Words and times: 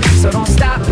so 0.00 0.30
don't 0.30 0.46
stop. 0.46 0.91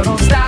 It, 0.00 0.04
so 0.04 0.16
don't 0.16 0.47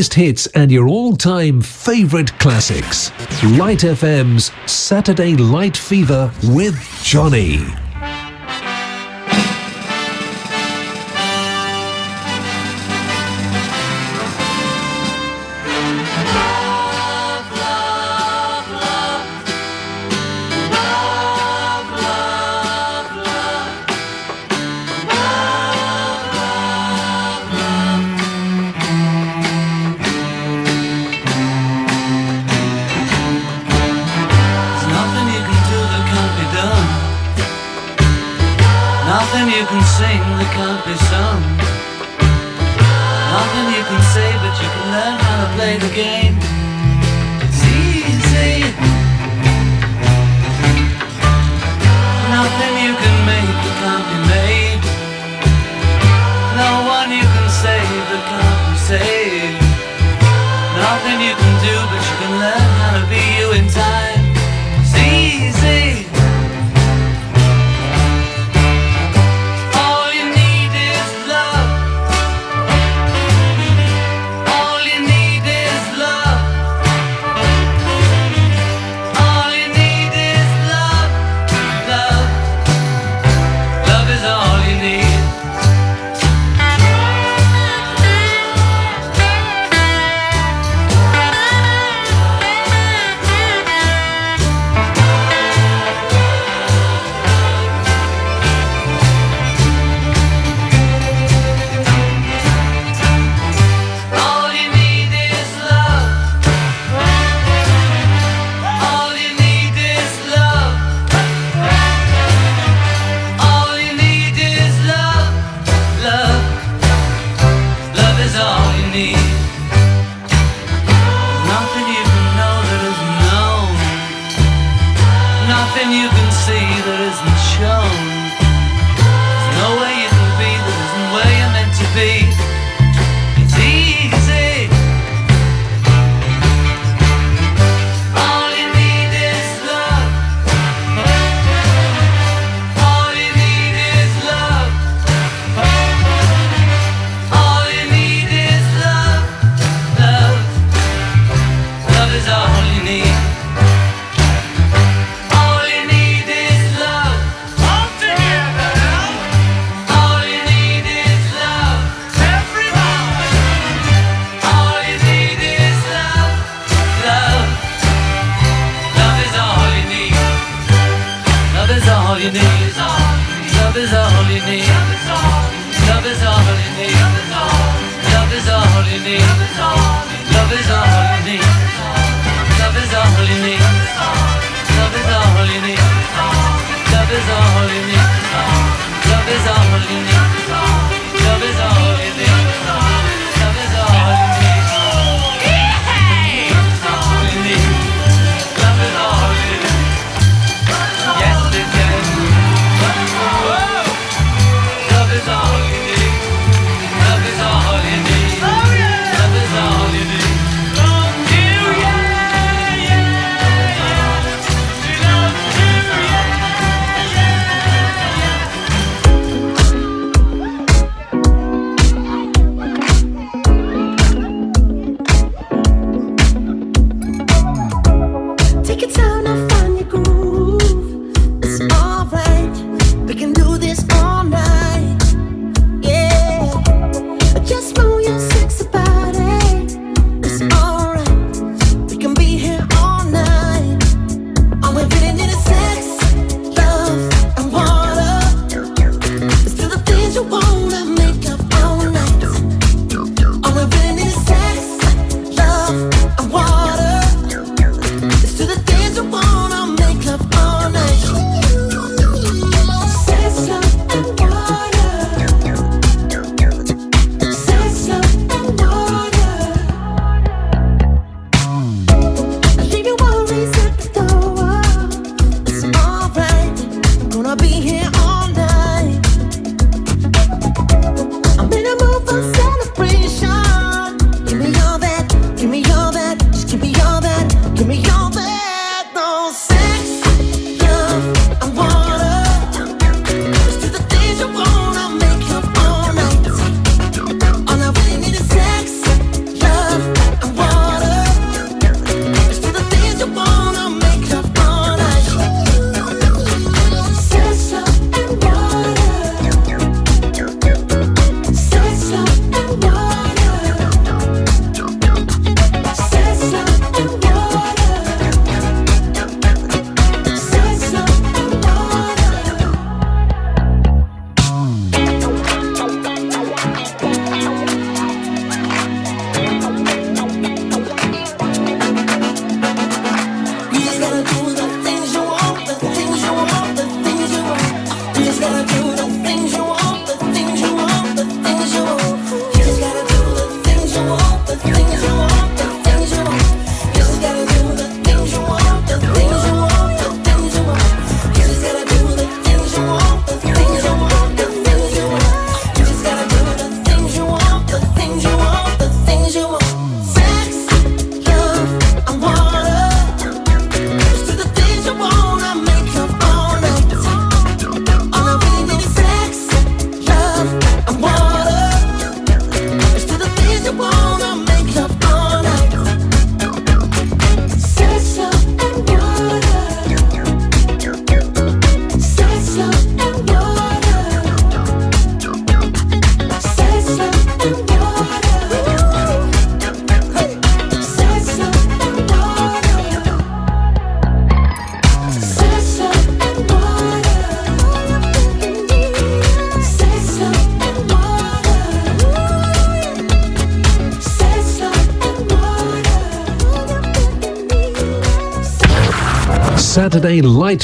Biggest 0.00 0.14
hits 0.14 0.46
and 0.54 0.72
your 0.72 0.88
all 0.88 1.14
time 1.14 1.60
favourite 1.60 2.32
classics. 2.38 3.10
Light 3.58 3.80
FM's 3.80 4.50
Saturday 4.64 5.36
Light 5.36 5.76
Fever 5.76 6.32
with 6.44 6.74
Johnny. 7.02 7.89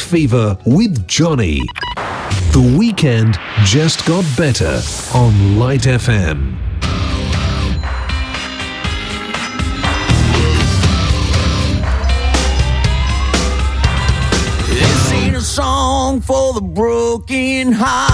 Fever 0.06 0.56
with 0.64 1.08
Johnny. 1.08 1.60
The 2.52 2.76
weekend 2.78 3.38
just 3.64 4.06
got 4.06 4.24
better 4.36 4.80
on 5.12 5.58
Light 5.58 5.82
FM. 5.82 6.56
This 14.68 15.12
ain't 15.12 15.34
a 15.34 15.40
song 15.40 16.20
for 16.20 16.52
the 16.54 16.60
broken 16.60 17.72
hearted. 17.72 18.05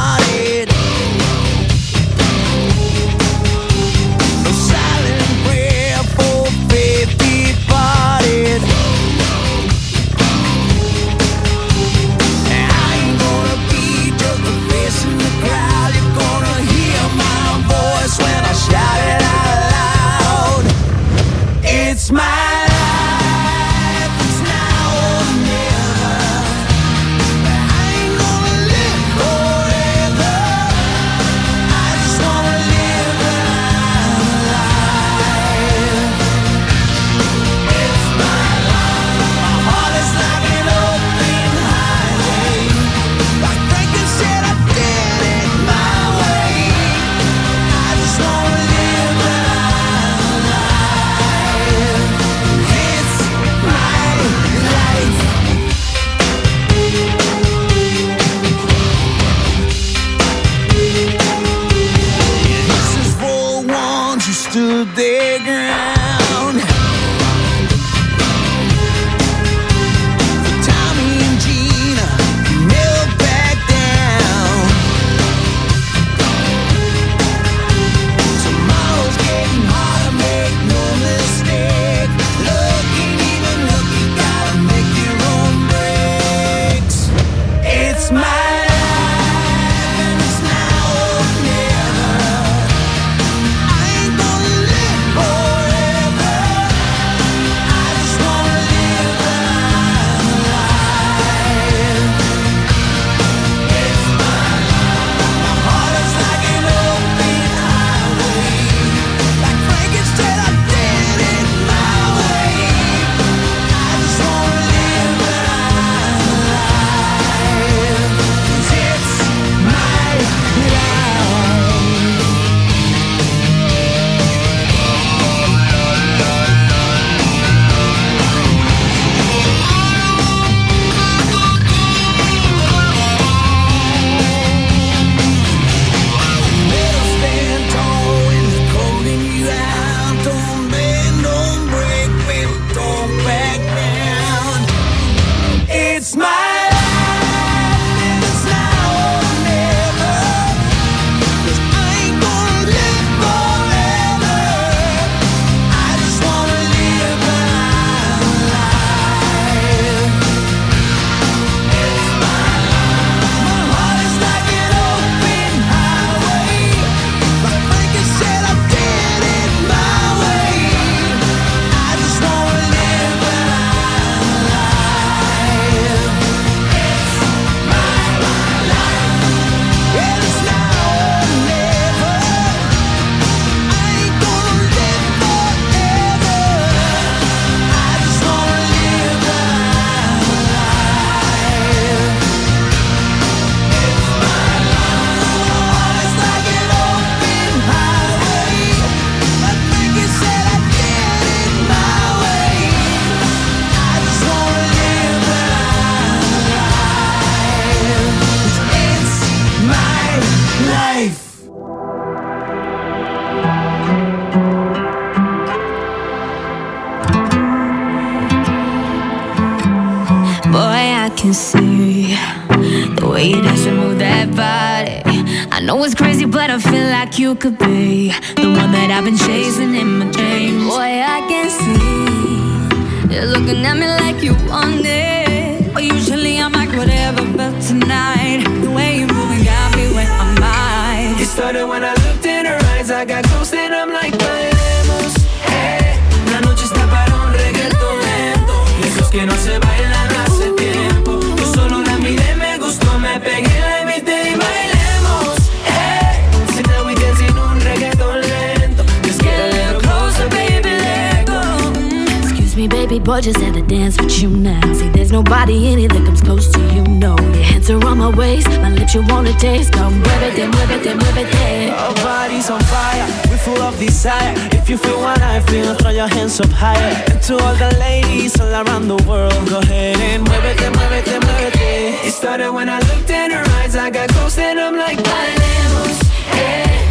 you 268.94 269.02
wanna 269.08 269.32
taste. 269.34 269.72
Come 269.72 270.00
whip 270.00 270.22
it, 270.22 270.36
then 270.36 270.50
whip 270.50 270.70
it, 270.70 270.82
then 270.84 270.98
whip 270.98 271.16
it, 271.16 271.28
yeah. 271.34 271.74
Our 271.74 271.94
bodies 271.94 272.50
on 272.50 272.60
fire, 272.64 273.06
we're 273.30 273.38
full 273.38 273.62
of 273.62 273.78
desire. 273.78 274.34
If 274.52 274.68
you 274.68 274.76
feel 274.76 275.00
what 275.00 275.20
I 275.22 275.40
feel, 275.40 275.74
throw 275.74 275.90
your 275.90 276.08
hands 276.08 276.40
up 276.40 276.50
higher. 276.50 276.94
And 277.10 277.22
to 277.22 277.38
all 277.38 277.54
the 277.54 277.74
ladies 277.78 278.38
all 278.40 278.52
around 278.52 278.88
the 278.88 279.02
world, 279.08 279.48
go 279.48 279.60
ahead 279.60 279.96
and 279.96 280.22
move 280.22 280.44
it, 280.44 280.58
then 280.58 280.72
whip 280.72 280.92
it, 280.92 281.04
then 281.06 281.20
whip 281.20 281.54
it. 281.56 282.06
It 282.06 282.12
started 282.12 282.52
when 282.52 282.68
I 282.68 282.80
looked 282.80 283.10
in 283.10 283.30
her 283.30 283.44
eyes, 283.58 283.76
I 283.76 283.90
got 283.90 284.08
close 284.10 284.38
and 284.38 284.60
I'm 284.60 284.76
like, 284.76 284.98
Bailemos, 284.98 285.98
yeah. 286.36 286.81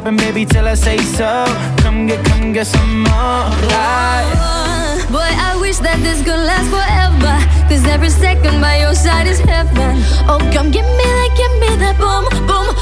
popping, 0.00 0.16
baby, 0.16 0.44
till 0.44 0.66
I 0.66 0.74
say 0.74 0.98
so. 0.98 1.44
Come 1.78 2.06
get, 2.06 2.24
come 2.26 2.52
get 2.52 2.66
some 2.66 3.02
more. 3.02 3.44
Life. 3.68 5.10
Boy, 5.10 5.30
I 5.48 5.58
wish 5.60 5.78
that 5.78 5.98
this 6.02 6.22
could 6.22 6.38
last 6.38 6.68
forever. 6.70 7.34
Cause 7.68 7.84
every 7.86 8.10
second 8.10 8.60
by 8.60 8.78
your 8.78 8.94
side 8.94 9.26
is 9.26 9.40
heaven. 9.40 9.96
Oh, 10.28 10.38
come 10.52 10.70
give 10.70 10.86
me 10.86 11.06
that, 11.18 11.30
give 11.36 11.54
me 11.62 11.70
that 11.82 11.96
boom, 11.98 12.24
boom. 12.46 12.79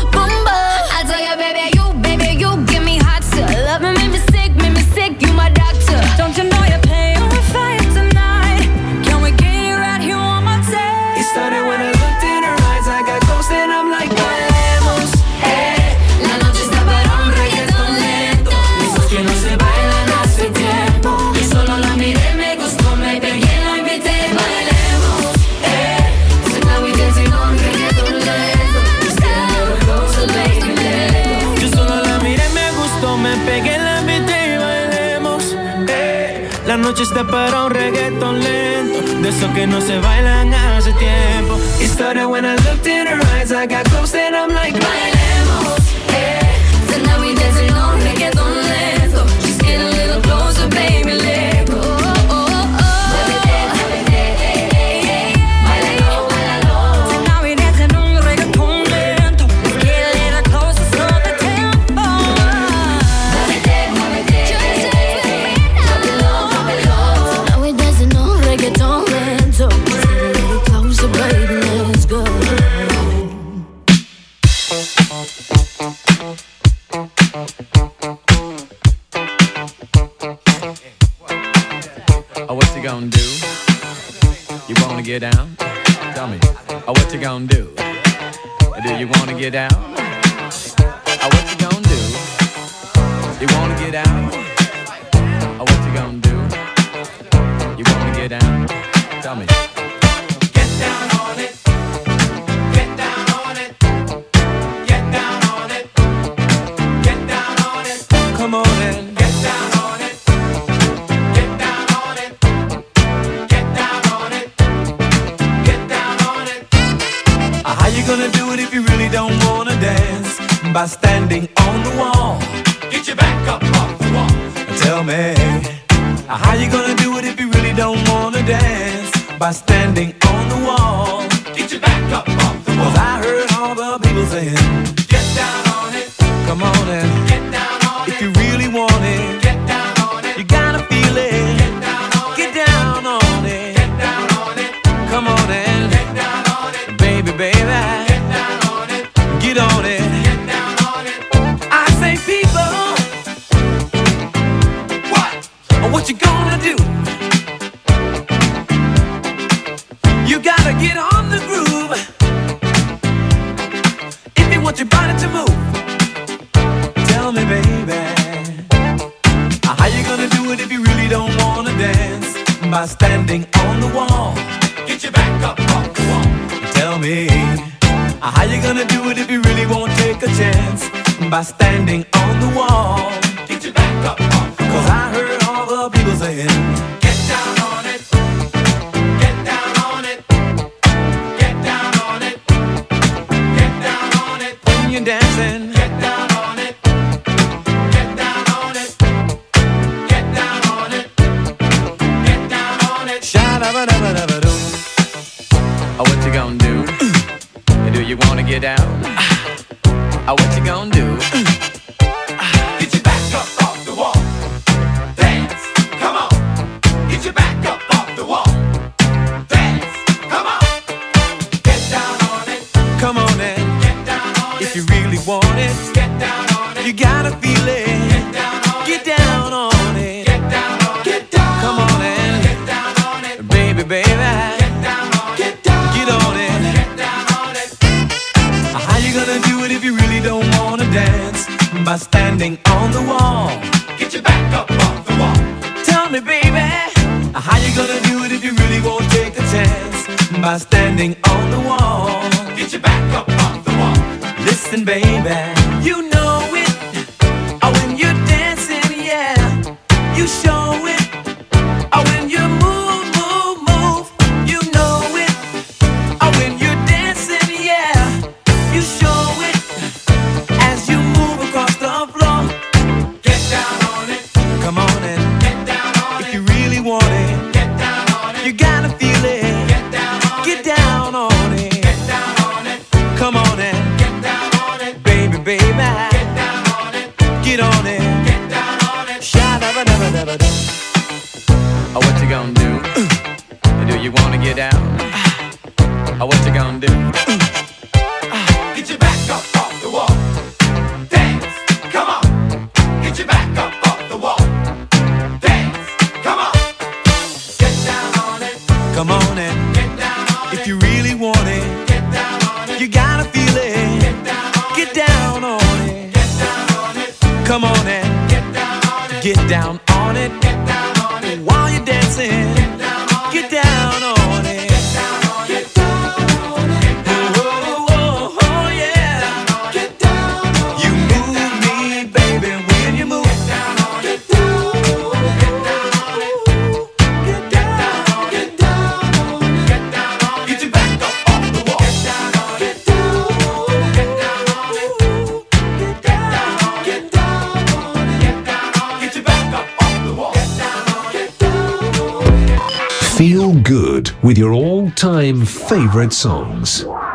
noche 36.99 37.03
está 37.03 37.25
para 37.25 37.65
un 37.65 37.71
reggaeton 37.71 38.41
lento. 38.41 39.23
De 39.23 39.29
esos 39.29 39.51
que 39.53 39.67
no 39.67 39.81
se 39.81 39.99
bailan 39.99 40.53
hace 40.53 40.93
tiempo. 40.95 41.57
It 41.81 41.89
started 41.89 42.27
when 42.27 42.45
I 42.45 42.57
looked 42.57 42.87
in 42.87 43.07
her 43.07 43.21
eyes 43.37 43.53
I 43.53 43.67
got 43.67 43.85
close 43.91 44.15
and 44.15 44.35
I'm 44.35 44.53
like, 44.53 45.18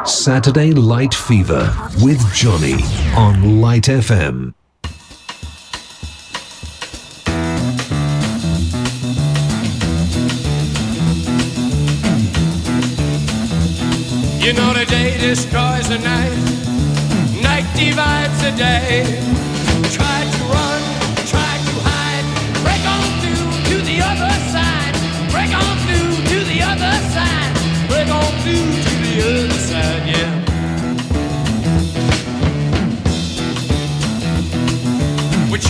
Saturday 0.05 0.71
Light 0.73 1.13
Fever 1.13 1.73
with 2.01 2.21
Johnny 2.33 2.83
on 3.15 3.61
Light 3.61 3.83
FM. 3.83 4.53
You 14.43 14.53
know 14.53 14.73
the 14.73 14.85
day 14.89 15.17
destroys 15.19 15.87
the 15.87 15.99
night, 15.99 17.41
night 17.41 17.65
divides 17.75 18.41
the 18.41 18.51
day. 18.57 19.52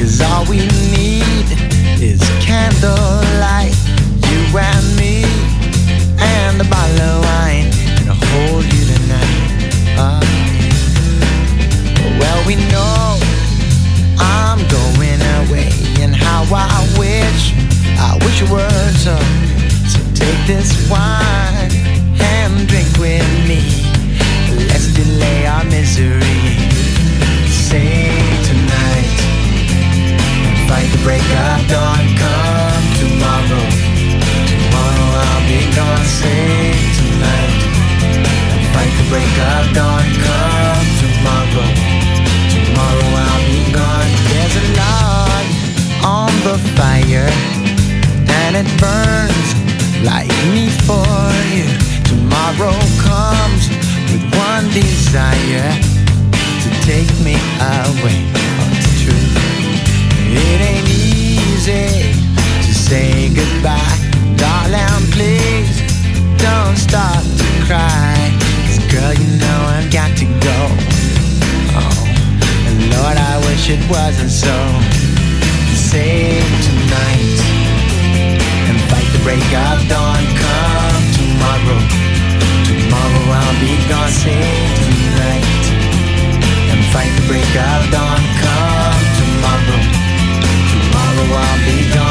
Cause 0.00 0.22
all 0.22 0.46
we 0.46 0.60
need 0.96 1.44
is 2.00 2.20
candlelight, 2.40 3.76
you 4.30 4.58
and 4.58 4.96
me, 4.96 5.24
and 6.18 6.58
a 6.58 6.64
bottle 6.64 7.00
of 7.02 7.22
wine, 7.22 7.68
and 8.00 8.08
I'll 8.08 8.16
hold 8.16 8.64
you 8.64 8.84
tonight. 8.96 9.60
Uh, 9.98 10.24
well, 12.18 12.46
we 12.46 12.56
know 12.72 13.20
I'm 14.18 14.66
going 14.68 15.20
away, 15.44 15.68
and 16.00 16.16
how 16.16 16.44
I 16.50 16.80
wish, 16.98 17.52
I 17.98 18.16
wish 18.24 18.40
it 18.40 18.48
were 18.48 18.92
so. 18.96 19.18
So 19.86 20.00
take 20.14 20.46
this 20.46 20.88
wine. 20.90 21.49
Break 31.02 31.22
of 31.22 31.60
dawn. 31.68 32.04
Come 32.20 32.86
tomorrow. 33.00 33.66
Tomorrow 34.52 35.08
I'll 35.24 35.44
be 35.48 35.60
gone. 35.74 36.04
Say 36.04 36.76
tonight 36.98 37.60
fight 38.72 38.92
the 38.98 39.06
break 39.08 39.34
of 39.52 39.64
dawn. 39.74 40.04
Come 40.26 40.88
tomorrow. 41.02 41.68
Tomorrow 42.54 43.08
I'll 43.24 43.44
be 43.48 43.60
gone. 43.72 44.10
There's 44.30 44.56
a 44.62 44.66
log 44.80 45.46
on 46.04 46.32
the 46.46 46.56
fire 46.76 47.30
and 48.40 48.56
it 48.60 48.68
burns 48.80 49.48
like 50.04 50.32
me 50.54 50.68
for 50.86 51.30
you. 51.54 51.68
Tomorrow 52.10 52.76
comes 53.08 53.68
with 54.10 54.24
one 54.36 54.66
desire 54.70 55.70
to 56.62 56.68
take 56.84 57.12
me 57.24 57.36
away. 57.60 58.39
It 73.70 73.82
wasn't 73.88 74.30
so. 74.30 74.56
Save 75.74 76.42
tonight 76.66 77.38
and 78.66 78.76
fight 78.90 79.06
the 79.14 79.22
break 79.22 79.46
of 79.68 79.78
dawn. 79.86 80.22
Come 80.42 81.04
tomorrow. 81.14 81.80
Tomorrow 82.66 83.24
I'll 83.38 83.60
be 83.62 83.74
gone. 83.88 84.10
Save 84.10 84.70
tonight 84.82 85.64
and 86.72 86.80
fight 86.92 87.12
the 87.14 87.24
break 87.30 87.54
of 87.70 87.82
dawn. 87.94 88.22
Come 88.42 89.02
tomorrow. 89.22 89.80
Tomorrow 90.72 91.26
I'll 91.38 91.64
be 91.64 91.94
gone. 91.94 92.09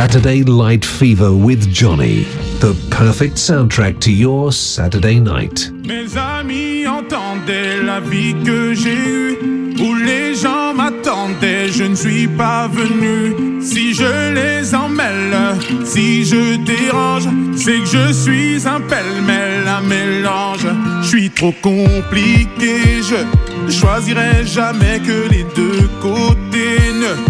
Saturday 0.00 0.42
Light 0.44 0.82
Fever 0.82 1.30
with 1.36 1.70
Johnny. 1.70 2.24
The 2.60 2.74
perfect 2.90 3.34
soundtrack 3.34 4.00
to 4.00 4.10
your 4.10 4.50
Saturday 4.50 5.20
night. 5.20 5.70
Mes 5.84 6.16
amis 6.16 6.86
entendaient 6.86 7.82
la 7.82 8.00
vie 8.00 8.34
que 8.42 8.72
j'ai 8.72 8.94
eue, 8.94 9.36
où 9.78 9.94
les 9.96 10.34
gens 10.34 10.72
m'attendaient, 10.72 11.68
je 11.68 11.84
ne 11.84 11.94
suis 11.94 12.26
pas 12.28 12.66
venu. 12.68 13.60
Si 13.60 13.92
je 13.92 14.32
les 14.32 14.74
emmêle, 14.74 15.36
si 15.84 16.24
je 16.24 16.56
dérange, 16.64 17.28
c'est 17.54 17.80
que 17.80 17.84
je 17.84 18.10
suis 18.10 18.66
un 18.66 18.80
pêle-mêle, 18.80 19.68
un 19.68 19.82
mélange. 19.82 20.66
Je 21.02 21.08
suis 21.08 21.28
trop 21.28 21.52
compliqué, 21.60 23.02
je 23.02 23.70
choisirai 23.70 24.46
jamais 24.46 24.98
que 25.00 25.28
les 25.30 25.44
deux 25.54 25.90
côtés. 26.00 26.78
Ne 27.02 27.29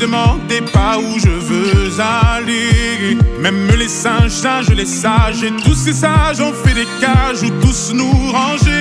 demandez 0.00 0.62
pas 0.72 0.98
où 0.98 1.18
je 1.18 1.28
veux 1.28 2.00
aller. 2.00 3.18
Même 3.38 3.68
les 3.78 3.88
singes, 3.88 4.30
singes, 4.30 4.70
les 4.70 4.86
sages, 4.86 5.42
et 5.42 5.52
tous 5.62 5.74
ces 5.74 5.92
sages 5.92 6.40
ont 6.40 6.52
fait 6.52 6.74
des 6.74 6.88
cages 7.00 7.42
où 7.42 7.50
tous 7.60 7.92
nous 7.92 8.10
ranger. 8.32 8.79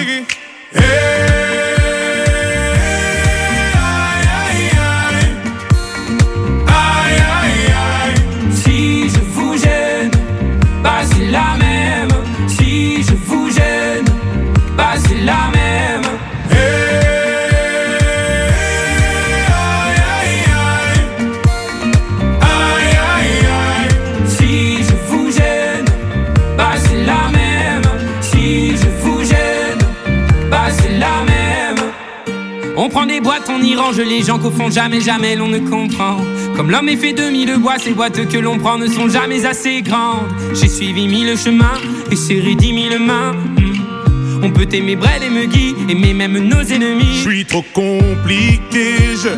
Les 33.97 34.23
gens 34.23 34.37
qu'au 34.37 34.51
fond 34.51 34.69
jamais, 34.69 35.01
jamais 35.01 35.35
l'on 35.35 35.47
ne 35.47 35.59
comprend. 35.59 36.17
Comme 36.55 36.69
l'homme 36.69 36.89
est 36.89 36.97
fait 36.97 37.13
de 37.13 37.29
mille 37.29 37.57
bois, 37.57 37.77
ces 37.79 37.91
boîtes 37.91 38.27
que 38.27 38.37
l'on 38.37 38.57
prend 38.59 38.77
ne 38.77 38.87
sont 38.87 39.09
jamais 39.09 39.45
assez 39.45 39.81
grandes. 39.81 40.27
J'ai 40.53 40.67
suivi 40.67 41.07
mille 41.07 41.37
chemins 41.37 41.79
et 42.11 42.15
serré 42.15 42.55
dix 42.55 42.73
mille 42.73 42.99
mains. 42.99 43.33
Hmm. 43.33 44.43
On 44.43 44.51
peut 44.51 44.67
aimer 44.71 44.95
Brel 44.95 45.23
et 45.23 45.29
Muggy, 45.29 45.75
aimer 45.89 46.13
même 46.13 46.37
nos 46.37 46.61
ennemis. 46.61 47.15
Je 47.15 47.29
suis 47.29 47.45
trop 47.45 47.63
compliqué, 47.73 48.95
je 49.21 49.29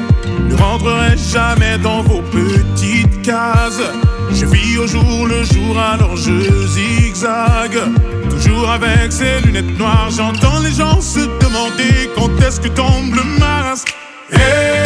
ne 0.50 0.56
rentrerai 0.56 1.16
jamais 1.32 1.78
dans 1.82 2.04
vos 2.04 2.22
petites 2.22 3.22
cases. 3.22 3.82
Je 4.34 4.46
vis 4.46 4.78
au 4.78 4.88
jour 4.88 5.28
le 5.28 5.44
jour, 5.44 5.78
alors 5.78 6.16
je 6.16 6.68
zigzague. 6.68 7.80
Toujours 8.30 8.70
avec 8.70 9.12
ces 9.12 9.42
lunettes 9.46 9.78
noires, 9.78 10.10
j'entends 10.16 10.60
les 10.60 10.72
gens 10.72 11.02
se 11.02 11.20
demander 11.20 12.10
quand 12.16 12.30
est-ce 12.46 12.60
que 12.60 12.68
tombe 12.68 13.16
le 13.16 13.40
masque. 13.40 13.96
Ei! 14.34 14.81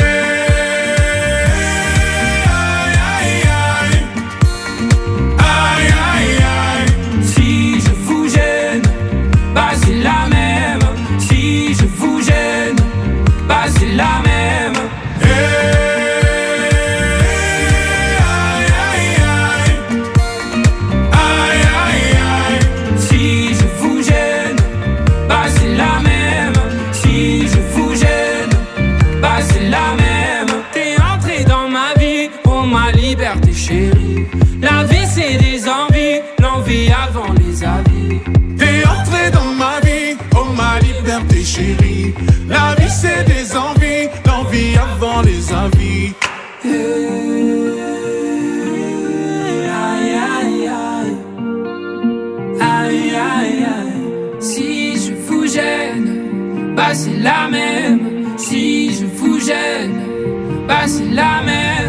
Chérie. 41.45 42.13
La 42.49 42.75
vie 42.77 42.89
c'est 42.89 43.23
des 43.25 43.55
envies, 43.55 44.09
l'envie 44.25 44.75
avant 44.77 45.21
les 45.21 45.53
aïe. 45.53 46.13
Si 54.39 54.95
je 54.97 55.13
vous 55.27 55.47
gêne, 55.47 56.75
bah 56.75 56.93
c'est 56.93 57.17
la 57.17 57.47
même. 57.49 58.37
Si 58.37 58.93
je 58.95 59.05
vous 59.05 59.39
gêne, 59.39 60.01
bah 60.67 60.87
c'est 60.87 61.11
la 61.11 61.41
même. 61.43 61.84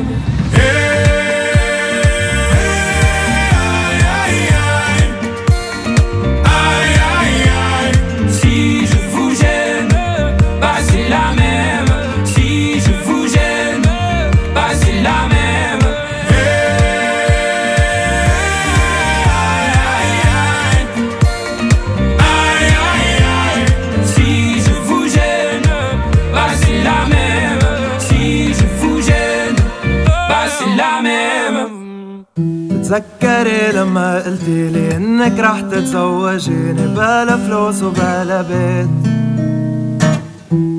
تتذكري 32.86 33.72
لما 33.72 34.22
قلتي 34.22 34.68
لي 34.68 34.96
إنك 34.96 35.40
رح 35.40 35.60
تتزوجيني 35.60 36.86
بلا 36.86 37.36
فلوس 37.36 37.82
وبلا 37.82 38.42
بيت؟ 38.42 38.88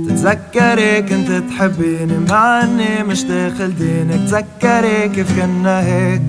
تتذكري 0.09 1.01
كنت 1.01 1.31
تحبيني 1.49 2.17
مع 2.29 2.63
إني 2.63 3.03
مش 3.03 3.23
داخل 3.23 3.75
دينك؟ 3.75 4.29
تذكري 4.29 5.09
كيف 5.09 5.39
كنا 5.39 5.81
هيك؟ 5.81 6.21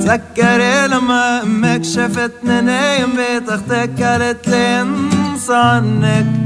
تذكري 0.00 0.86
لما 0.86 1.42
أمك 1.42 1.84
شافتني 1.84 2.60
نايم 2.60 3.10
بيت 3.16 3.48
أختك 3.48 4.02
قالت 4.02 4.48
لي 4.48 4.80
انسى 4.80 5.54
عنك. 5.54 6.45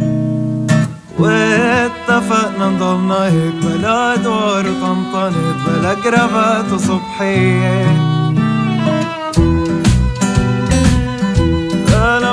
واتفقنا 1.21 2.69
نضلنا 2.69 3.25
هيك 3.29 3.55
بلا 3.63 4.15
ادوار 4.15 4.67
وطنطنت 4.69 5.57
بلا 5.67 5.95
كرافات 5.95 6.73
وصبحية 6.73 7.87
بلا 11.87 12.33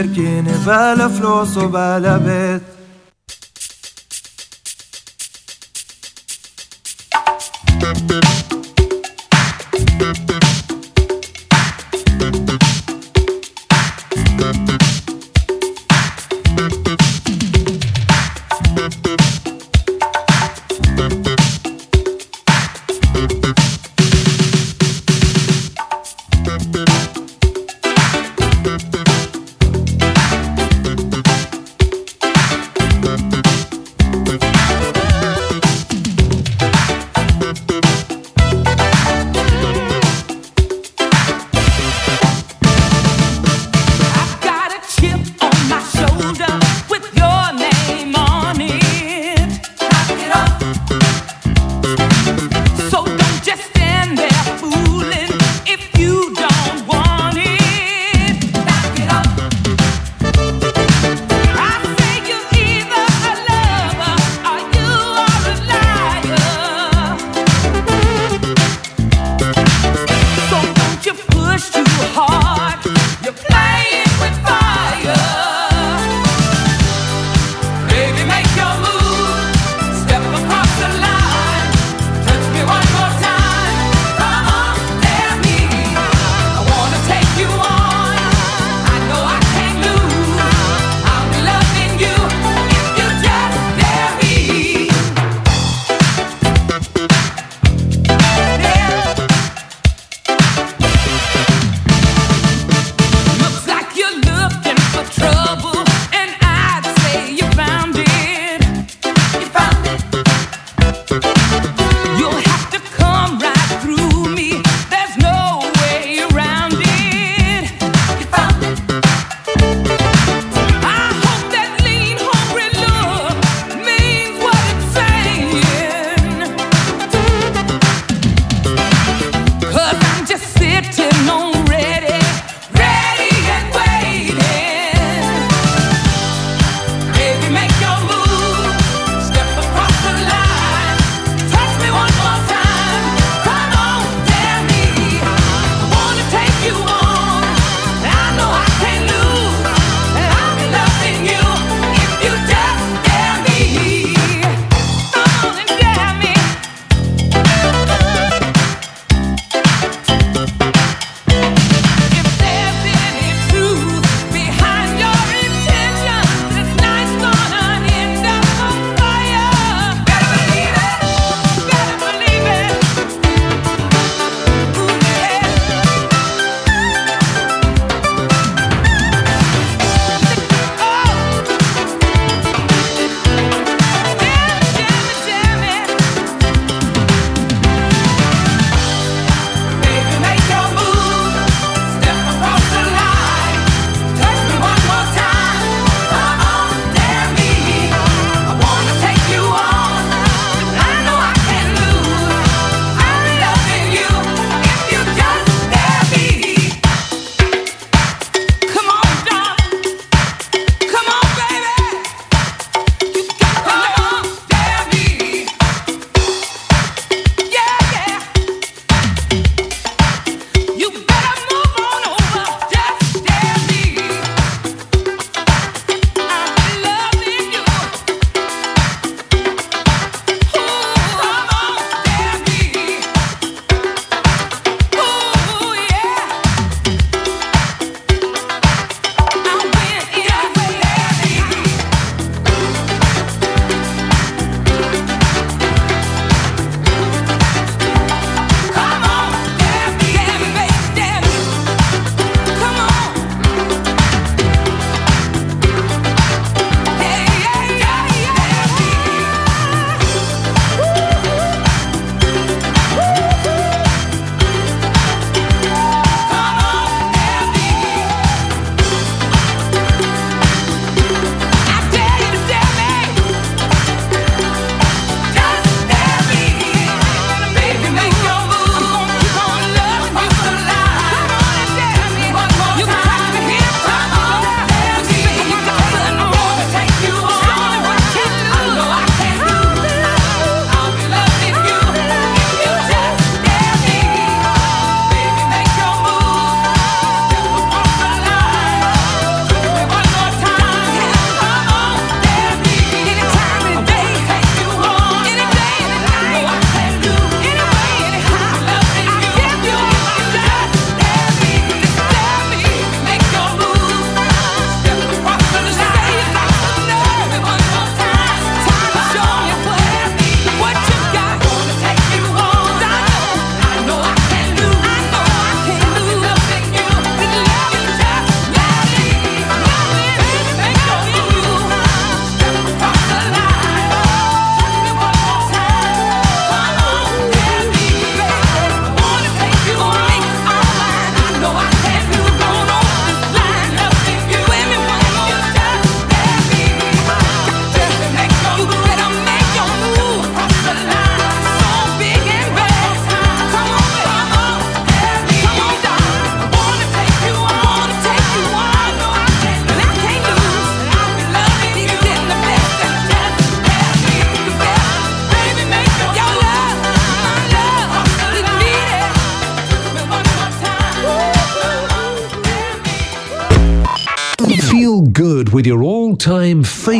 ناوية 0.00 0.12
تتركيني 0.12 0.52
بلا 0.66 1.08
فلوس 1.08 1.56
وبلا 1.56 2.16
بيت. 2.16 2.69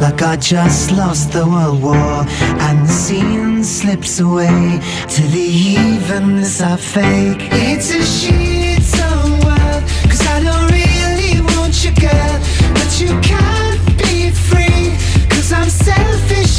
like 0.00 0.22
I 0.22 0.36
just 0.36 0.92
lost 0.92 1.32
the 1.32 1.46
world 1.46 1.82
war, 1.82 2.24
and 2.66 2.86
the 2.86 2.92
scene 2.92 3.62
slips 3.62 4.20
away 4.20 4.80
to 5.14 5.22
the 5.22 5.46
evenness 5.78 6.60
I 6.60 6.76
fake. 6.76 7.48
It's 7.52 7.90
a 7.90 8.02
shit 8.02 8.82
so 8.82 9.08
wild, 9.44 9.82
cause 10.10 10.26
I 10.26 10.42
don't 10.42 10.70
really 10.72 11.40
want 11.54 11.84
you, 11.84 11.92
girl, 12.06 12.36
but 12.74 12.90
you 13.00 13.10
can't 13.20 13.80
be 13.98 14.30
free, 14.30 14.96
cause 15.28 15.52
I'm 15.52 15.68
selfish. 15.68 16.49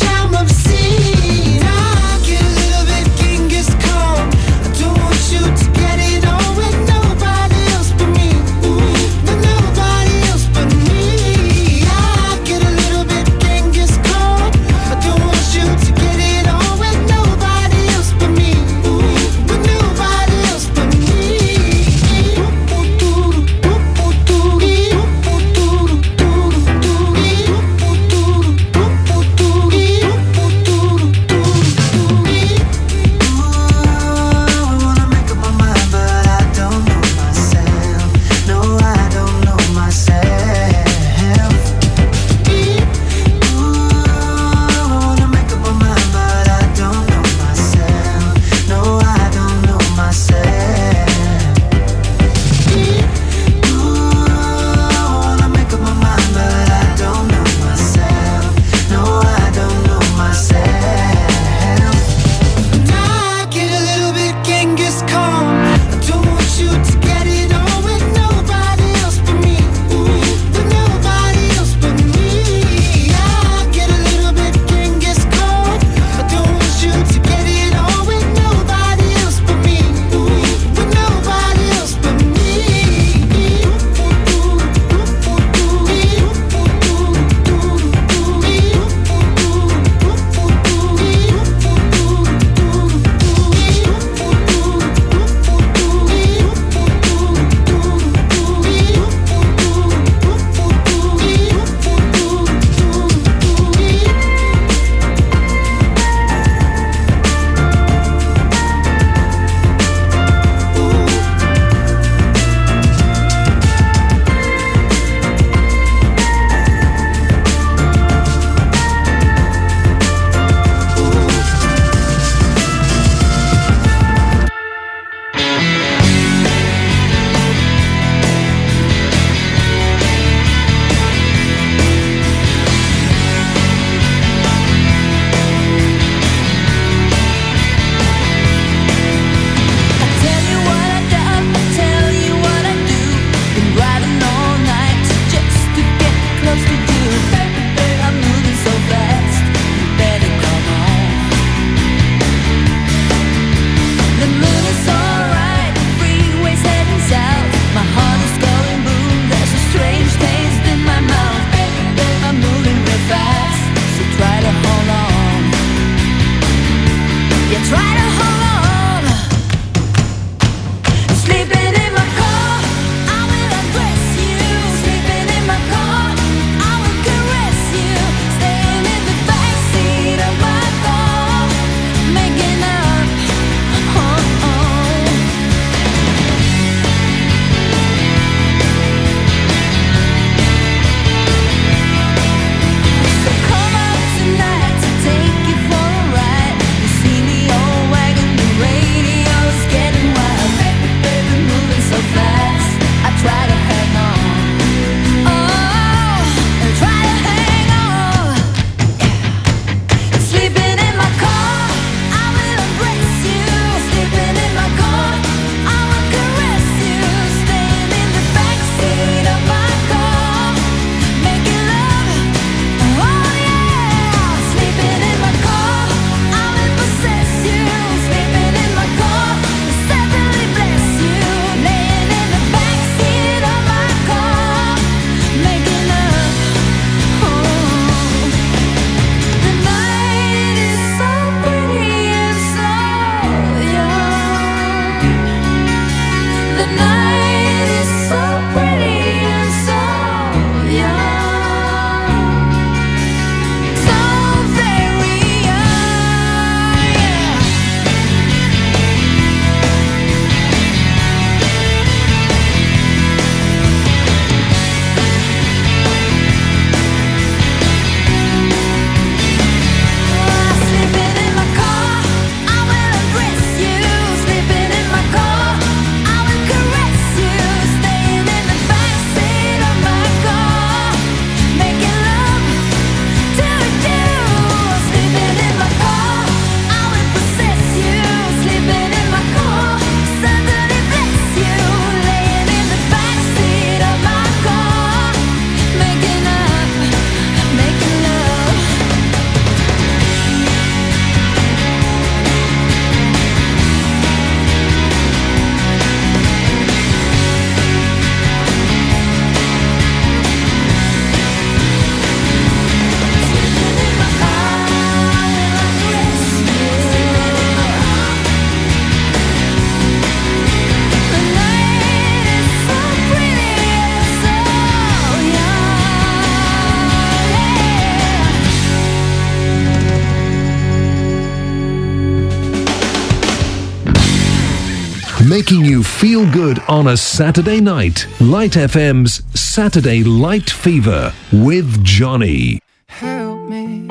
Making 335.31 335.63
you 335.63 335.81
feel 335.81 336.29
good 336.33 336.59
on 336.67 336.87
a 336.87 336.97
Saturday 336.97 337.61
night. 337.61 338.05
Light 338.19 338.51
FM's 338.51 339.23
Saturday 339.33 340.03
Light 340.03 340.49
Fever 340.49 341.13
with 341.31 341.81
Johnny. 341.85 342.59
help 342.87 343.39
me. 343.47 343.87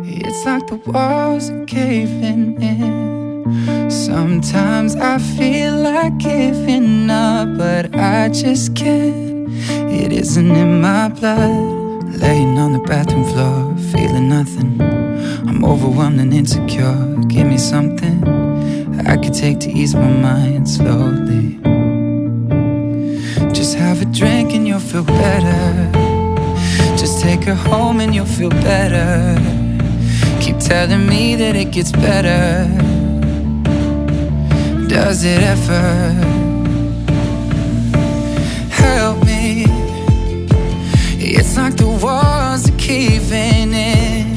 It's 0.00 0.44
like 0.44 0.66
the 0.66 0.80
walls 0.90 1.48
are 1.48 1.64
caving 1.66 2.60
in. 2.60 3.88
Sometimes 3.88 4.96
I 4.96 5.18
feel 5.18 5.76
like 5.76 6.18
giving 6.18 7.08
up, 7.08 7.56
but 7.56 7.94
I 7.94 8.30
just 8.30 8.74
can't. 8.74 9.46
It 10.02 10.10
isn't 10.10 10.56
in 10.56 10.80
my 10.80 11.08
blood. 11.08 12.18
Laying 12.18 12.58
on 12.58 12.72
the 12.72 12.80
bathroom 12.80 13.26
floor, 13.32 13.76
feeling 13.92 14.28
nothing. 14.28 14.82
I'm 15.48 15.64
overwhelmed 15.64 16.18
and 16.18 16.34
insecure. 16.34 16.98
Give 17.28 17.46
me 17.46 17.58
something 17.58 18.44
I 19.06 19.16
could 19.16 19.34
take 19.34 19.60
to 19.60 19.70
ease 19.70 19.94
my 19.94 20.08
mind 20.08 20.68
slowly. 20.68 21.58
Just 23.52 23.76
have 23.76 24.00
a 24.02 24.04
drink 24.06 24.54
and 24.54 24.66
you'll 24.66 24.78
feel 24.78 25.04
better. 25.04 25.90
Just 26.96 27.20
take 27.20 27.44
her 27.44 27.54
home 27.54 28.00
and 28.00 28.14
you'll 28.14 28.26
feel 28.26 28.50
better. 28.50 29.36
Keep 30.40 30.58
telling 30.58 31.06
me 31.06 31.36
that 31.36 31.56
it 31.56 31.70
gets 31.72 31.92
better. 31.92 32.66
Does 34.88 35.24
it 35.24 35.42
ever? 35.42 36.12
Help 38.70 39.24
me. 39.24 39.64
It's 41.18 41.56
like 41.56 41.76
the 41.76 41.88
walls 41.88 42.70
are 42.70 42.78
caving 42.78 43.72
in. 43.72 44.33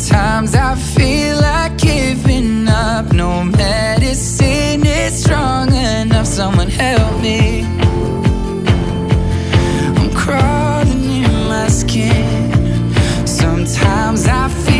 Sometimes 0.00 0.54
I 0.54 0.74
feel 0.76 1.36
like 1.42 1.76
giving 1.76 2.66
up. 2.68 3.12
No 3.12 3.44
medicine 3.44 4.86
is 4.86 5.22
strong 5.22 5.74
enough. 5.74 6.26
Someone 6.26 6.68
help 6.68 7.20
me. 7.20 7.64
I'm 9.98 10.10
crawling 10.14 11.04
in 11.24 11.48
my 11.48 11.68
skin. 11.68 12.96
Sometimes 13.26 14.26
I 14.26 14.48
feel 14.48 14.79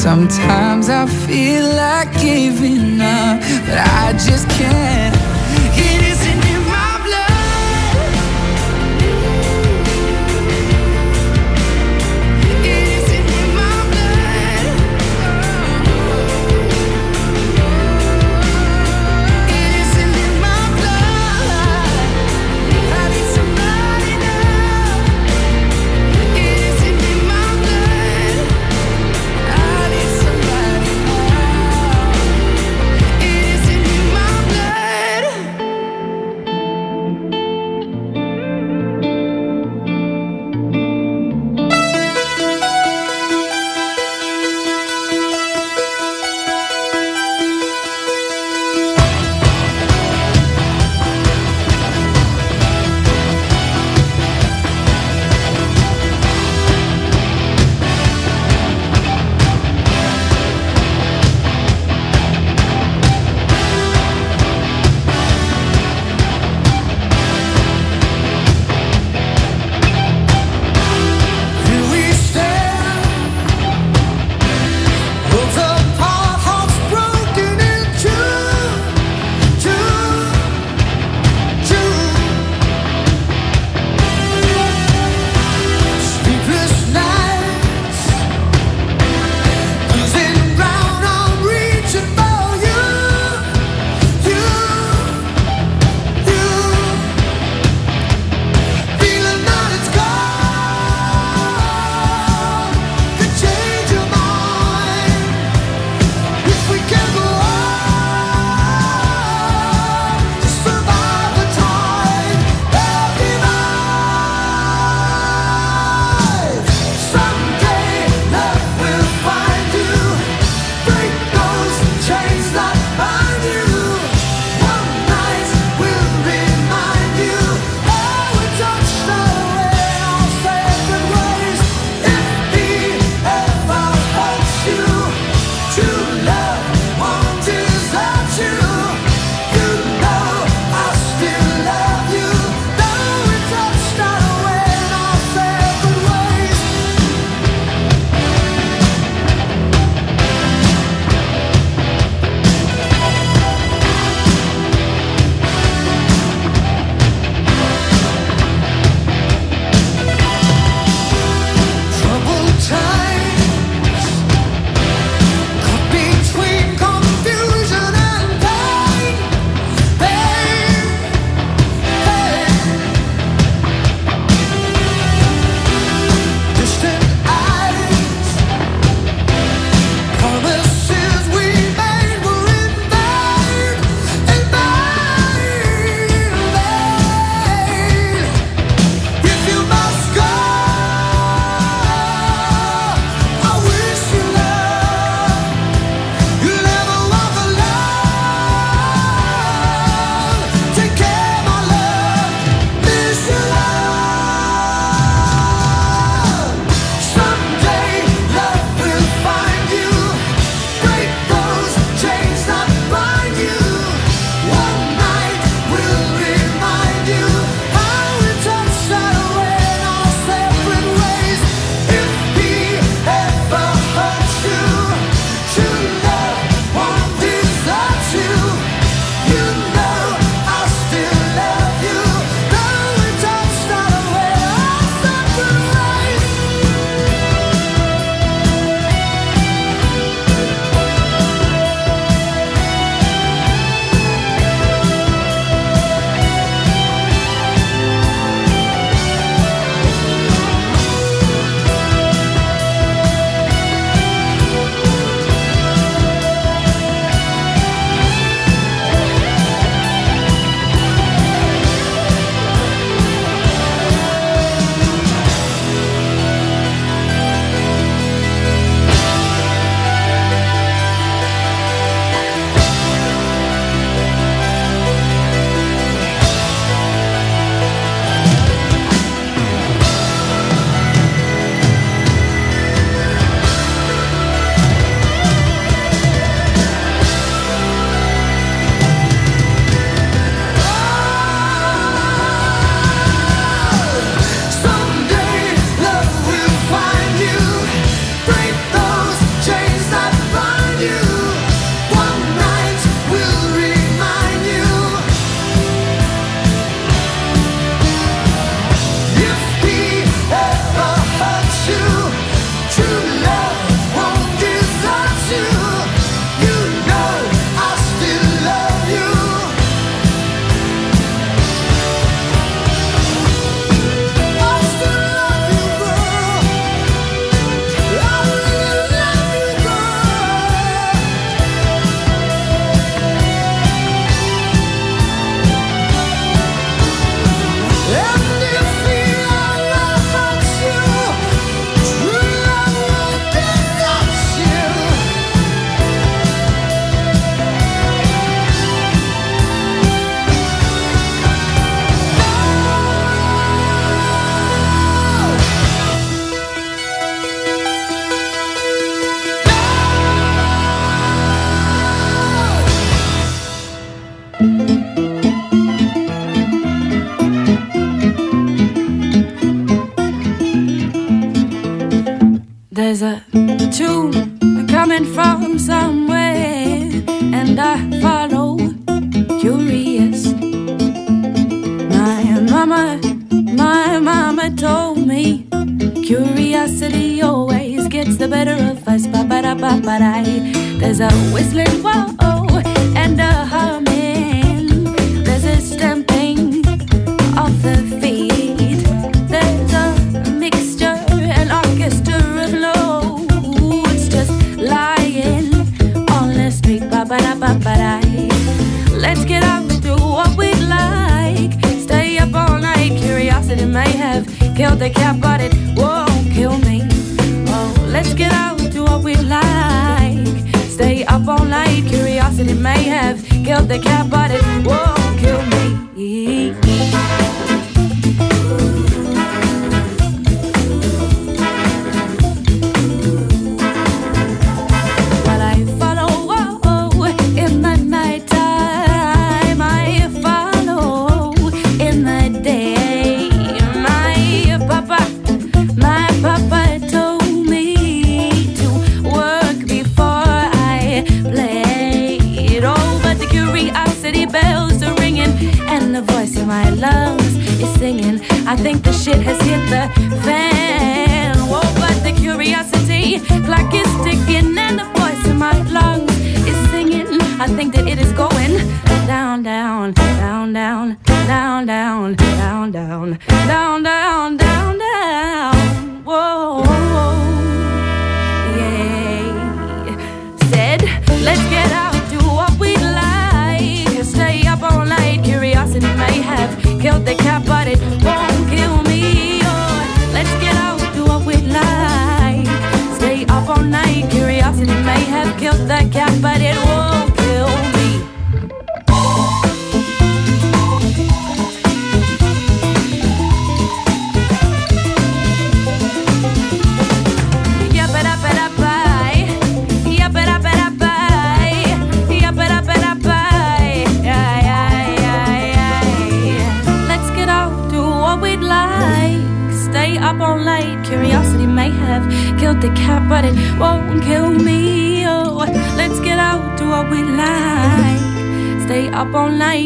Sometimes 0.00 0.88
I 0.88 1.04
feel 1.04 1.66
like 1.74 2.10
giving 2.22 3.02
up, 3.02 3.38
but 3.66 3.76
I 3.76 4.12
just 4.12 4.48
can't. 4.48 5.29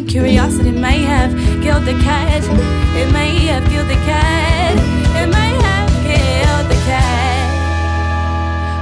curiosity 0.09 0.71
may 0.71 1.03
have 1.03 1.33
killed 1.63 1.85
the 1.85 1.95
cat. 2.03 2.43
It 2.97 3.13
may 3.13 3.37
have 3.47 3.65
killed 3.69 3.89
the 3.89 4.01
cat. 4.07 4.75
It 5.21 5.29
may 5.29 5.53
have 5.67 5.91
killed 6.09 6.69
the 6.71 6.81
cat. 6.87 7.49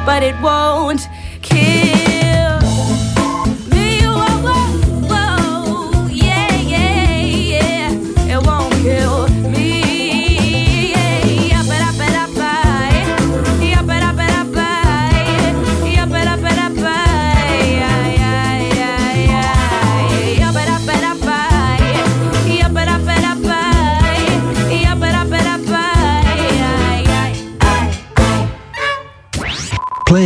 But 0.07 0.23
it 0.23 0.35
won't 0.40 1.09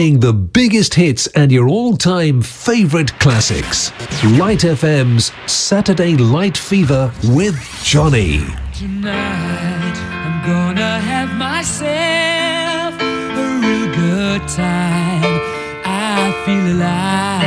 playing 0.06 0.20
the 0.20 0.32
biggest 0.32 0.94
hits 0.94 1.26
and 1.28 1.50
your 1.50 1.68
all 1.68 1.96
time 1.96 2.40
favourite 2.40 3.12
classics. 3.18 3.90
Light 4.38 4.60
FM's 4.60 5.32
Saturday 5.50 6.16
Light 6.16 6.56
Fever 6.56 7.12
with 7.24 7.56
Johnny. 7.82 8.44
Tonight, 8.72 9.96
I'm 9.96 10.46
gonna 10.46 11.00
have 11.00 11.30
myself 11.36 12.94
a 13.00 13.58
real 13.62 13.88
good 13.94 14.48
time. 14.48 15.40
I 15.84 16.42
feel 16.44 16.76
alive. 16.76 17.45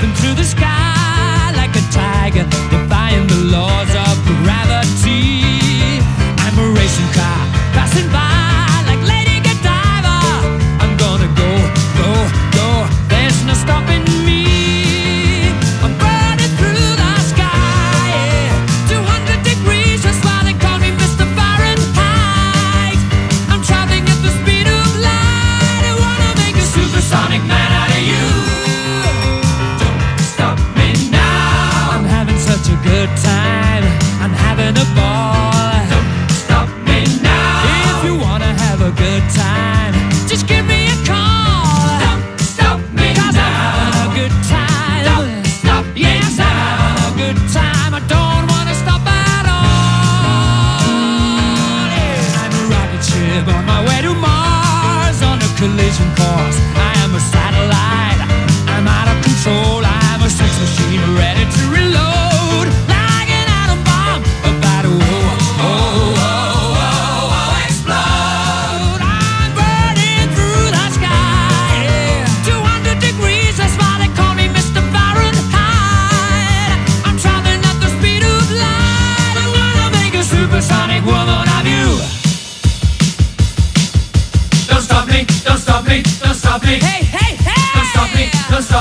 leaping 0.00 0.14
through 0.16 0.34
the 0.34 0.44
sky 0.44 1.52
like 1.56 1.74
a 1.76 1.92
tiger, 1.92 2.44
defying 2.70 3.26
the 3.26 3.36
laws 3.52 3.90
of 3.94 4.24
gravity. 4.42 6.00
I'm 6.38 6.58
a 6.58 6.72
racing 6.72 7.12
car 7.12 7.46
passing 7.72 8.10
by. 8.10 8.29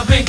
Me, 0.07 0.28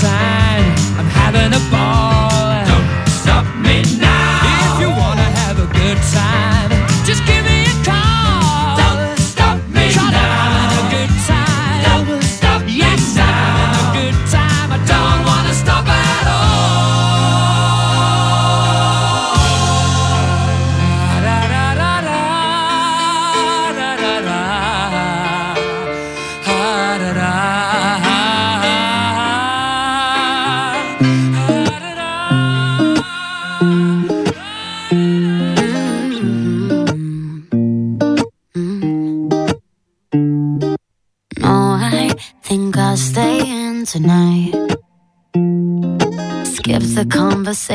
time. 0.00 0.29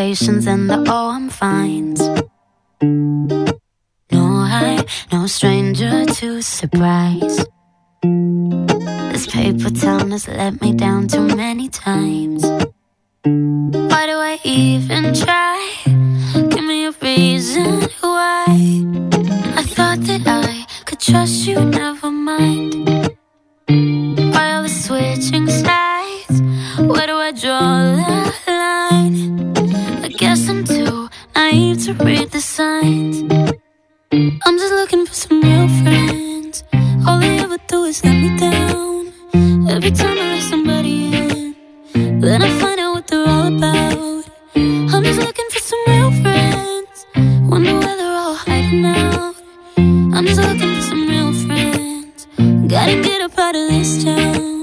Conversations 0.06 0.46
and 0.46 0.70
the 0.70 0.78
oh, 0.88 1.10
I'm 1.10 1.30
fine. 1.30 1.96
No, 4.12 4.24
I, 4.46 4.86
no 5.12 5.26
stranger 5.26 6.06
to 6.06 6.42
surprise. 6.42 7.38
This 9.12 9.26
paper 9.28 9.72
town 9.72 10.12
has 10.12 10.28
let 10.28 10.62
me 10.62 10.74
down 10.74 11.08
too 11.08 11.26
many 11.36 11.70
times. 11.70 12.44
Why 13.24 14.06
do 14.06 14.16
I 14.32 14.40
even 14.44 15.14
try? 15.16 15.58
Give 16.36 16.64
me 16.64 16.86
a 16.86 16.92
reason 17.02 17.90
why. 18.02 18.46
I 19.58 19.64
thought 19.64 20.02
that 20.02 20.22
I 20.28 20.68
could 20.86 21.00
trust 21.00 21.48
you, 21.48 21.60
never 21.66 22.12
mind. 22.12 22.88
While 24.36 24.62
we're 24.62 24.68
switching 24.68 25.48
sides, 25.48 26.42
where 26.78 27.08
do 27.08 27.16
I 27.16 27.32
draw 27.32 27.82
the 27.82 28.02
line? 28.02 28.25
Naive 31.56 31.86
to 31.86 31.94
read 32.04 32.30
the 32.32 32.42
signs. 32.42 33.16
I'm 34.46 34.58
just 34.64 34.74
looking 34.80 35.06
for 35.06 35.14
some 35.14 35.42
real 35.42 35.68
friends. 35.82 36.64
All 37.08 37.20
they 37.20 37.38
ever 37.40 37.58
do 37.68 37.84
is 37.86 38.04
let 38.04 38.16
me 38.24 38.30
down. 38.38 39.14
Every 39.70 39.92
time 39.92 40.18
I 40.24 40.26
let 40.34 40.44
somebody 40.44 40.96
in, 41.16 41.56
then 42.22 42.42
I 42.42 42.50
find 42.60 42.80
out 42.80 42.94
what 42.96 43.08
they're 43.08 43.28
all 43.28 43.48
about. 43.56 44.26
I'm 44.94 45.04
just 45.04 45.20
looking 45.28 45.50
for 45.54 45.62
some 45.72 45.84
real 45.88 46.12
friends. 46.22 46.98
Wonder 47.52 47.74
where 47.82 47.96
they're 48.00 48.18
all 48.24 48.36
hiding 48.36 48.86
out. 48.86 49.36
I'm 50.16 50.26
just 50.26 50.42
looking 50.42 50.74
for 50.76 50.86
some 50.92 51.08
real 51.08 51.32
friends. 51.46 52.28
Gotta 52.74 52.96
get 53.02 53.22
up 53.22 53.38
out 53.38 53.56
of 53.56 53.68
this 53.70 54.04
town. 54.04 54.55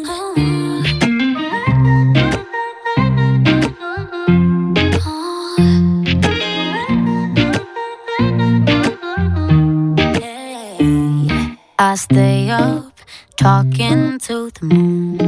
I 11.93 11.95
stay 11.95 12.49
up 12.49 12.91
talking 13.37 14.19
to 14.21 14.51
the 14.51 14.65
moon. 14.65 15.19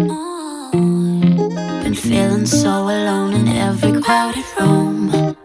Been 1.83 1.95
feeling 1.95 2.47
so 2.47 2.71
alone 2.89 3.35
in 3.35 3.49
every 3.49 4.01
crowded 4.01 4.47
room. 4.59 5.37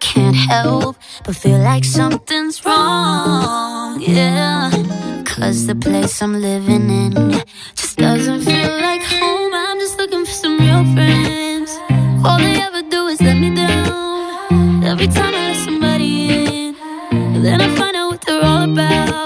Can't 0.00 0.34
help 0.34 0.96
but 1.24 1.36
feel 1.36 1.60
like 1.60 1.84
something's 1.84 2.66
wrong. 2.66 4.00
Yeah. 4.00 4.72
Cause 5.24 5.68
the 5.68 5.76
place 5.76 6.20
I'm 6.20 6.34
living 6.40 6.90
in 6.90 7.12
just 7.76 7.96
doesn't 7.96 8.40
feel 8.40 8.72
like 8.80 9.02
home. 9.04 9.54
I'm 9.54 9.78
just 9.78 9.96
looking 9.98 10.24
for 10.24 10.32
some 10.32 10.58
real 10.58 10.84
friends. 10.94 11.70
All 12.24 12.38
they 12.38 12.60
ever 12.60 12.82
do 12.90 13.06
is 13.06 13.20
let 13.20 13.36
me 13.36 13.54
down. 13.54 14.82
Every 14.82 15.06
time 15.06 15.32
I 15.32 15.50
let 15.50 15.64
somebody 15.64 16.10
in, 16.28 16.74
then 17.40 17.60
I 17.60 17.68
find 17.76 17.94
out 17.94 18.10
what 18.10 18.20
they're 18.26 18.42
all 18.42 18.72
about. 18.72 19.23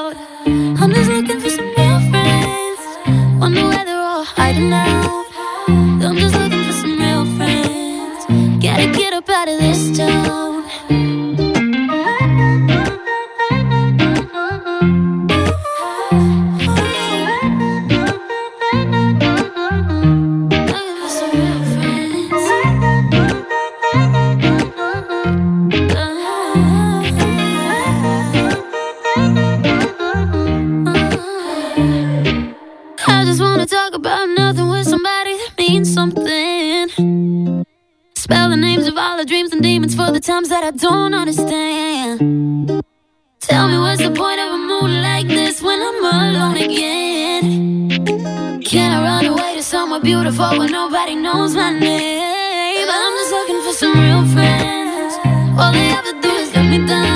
Hiding 4.39 4.73
out. 4.73 5.27
I'm 5.69 6.17
just 6.17 6.35
looking 6.37 6.65
for 6.65 6.73
some 6.73 6.97
real 6.99 7.25
friends. 7.37 8.63
Gotta 8.63 8.87
get 8.93 9.13
up 9.13 9.29
out 9.29 9.49
of 9.49 9.59
this 9.59 9.99
town. 9.99 10.58
Spell 38.29 38.51
the 38.51 38.59
names 38.59 38.87
of 38.87 38.99
all 38.99 39.17
the 39.17 39.25
dreams 39.25 39.55
and 39.55 39.63
demons 39.63 39.95
for 39.95 40.13
the 40.13 40.21
times 40.21 40.51
that 40.51 40.63
I 40.63 40.71
don't 40.71 41.15
understand. 41.15 42.19
Tell 43.41 43.69
me 43.69 43.79
what's 43.79 44.03
the 44.03 44.11
point 44.11 44.39
of 44.39 44.53
a 44.53 44.59
moon 44.59 45.01
like 45.01 45.29
this 45.29 45.63
when 45.63 45.81
I'm 45.81 46.05
alone 46.05 46.59
again? 46.59 47.89
Can 48.61 48.93
I 48.93 49.03
run 49.03 49.25
away 49.25 49.55
to 49.57 49.63
somewhere 49.63 50.01
beautiful 50.01 50.59
where 50.59 50.69
nobody 50.69 51.15
knows 51.15 51.55
my 51.55 51.71
name? 51.71 52.87
I'm 52.91 53.13
just 53.17 53.33
looking 53.33 53.63
for 53.63 53.73
some 53.73 53.99
real 53.99 54.27
friends. 54.35 55.15
All 55.59 55.73
they 55.73 55.89
ever 55.89 56.13
do 56.21 56.29
is 56.29 56.55
let 56.55 56.69
me 56.69 56.87
down. 56.87 57.08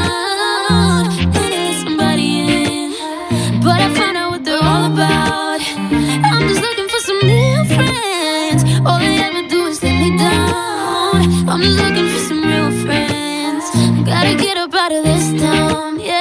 I'm 11.52 11.60
looking 11.60 12.08
for 12.08 12.18
some 12.28 12.42
real 12.42 12.70
friends. 12.82 13.64
Gotta 14.06 14.34
get 14.42 14.56
up 14.56 14.72
out 14.72 14.90
of 14.90 15.04
this 15.04 15.38
town, 15.38 16.00
yeah. 16.00 16.11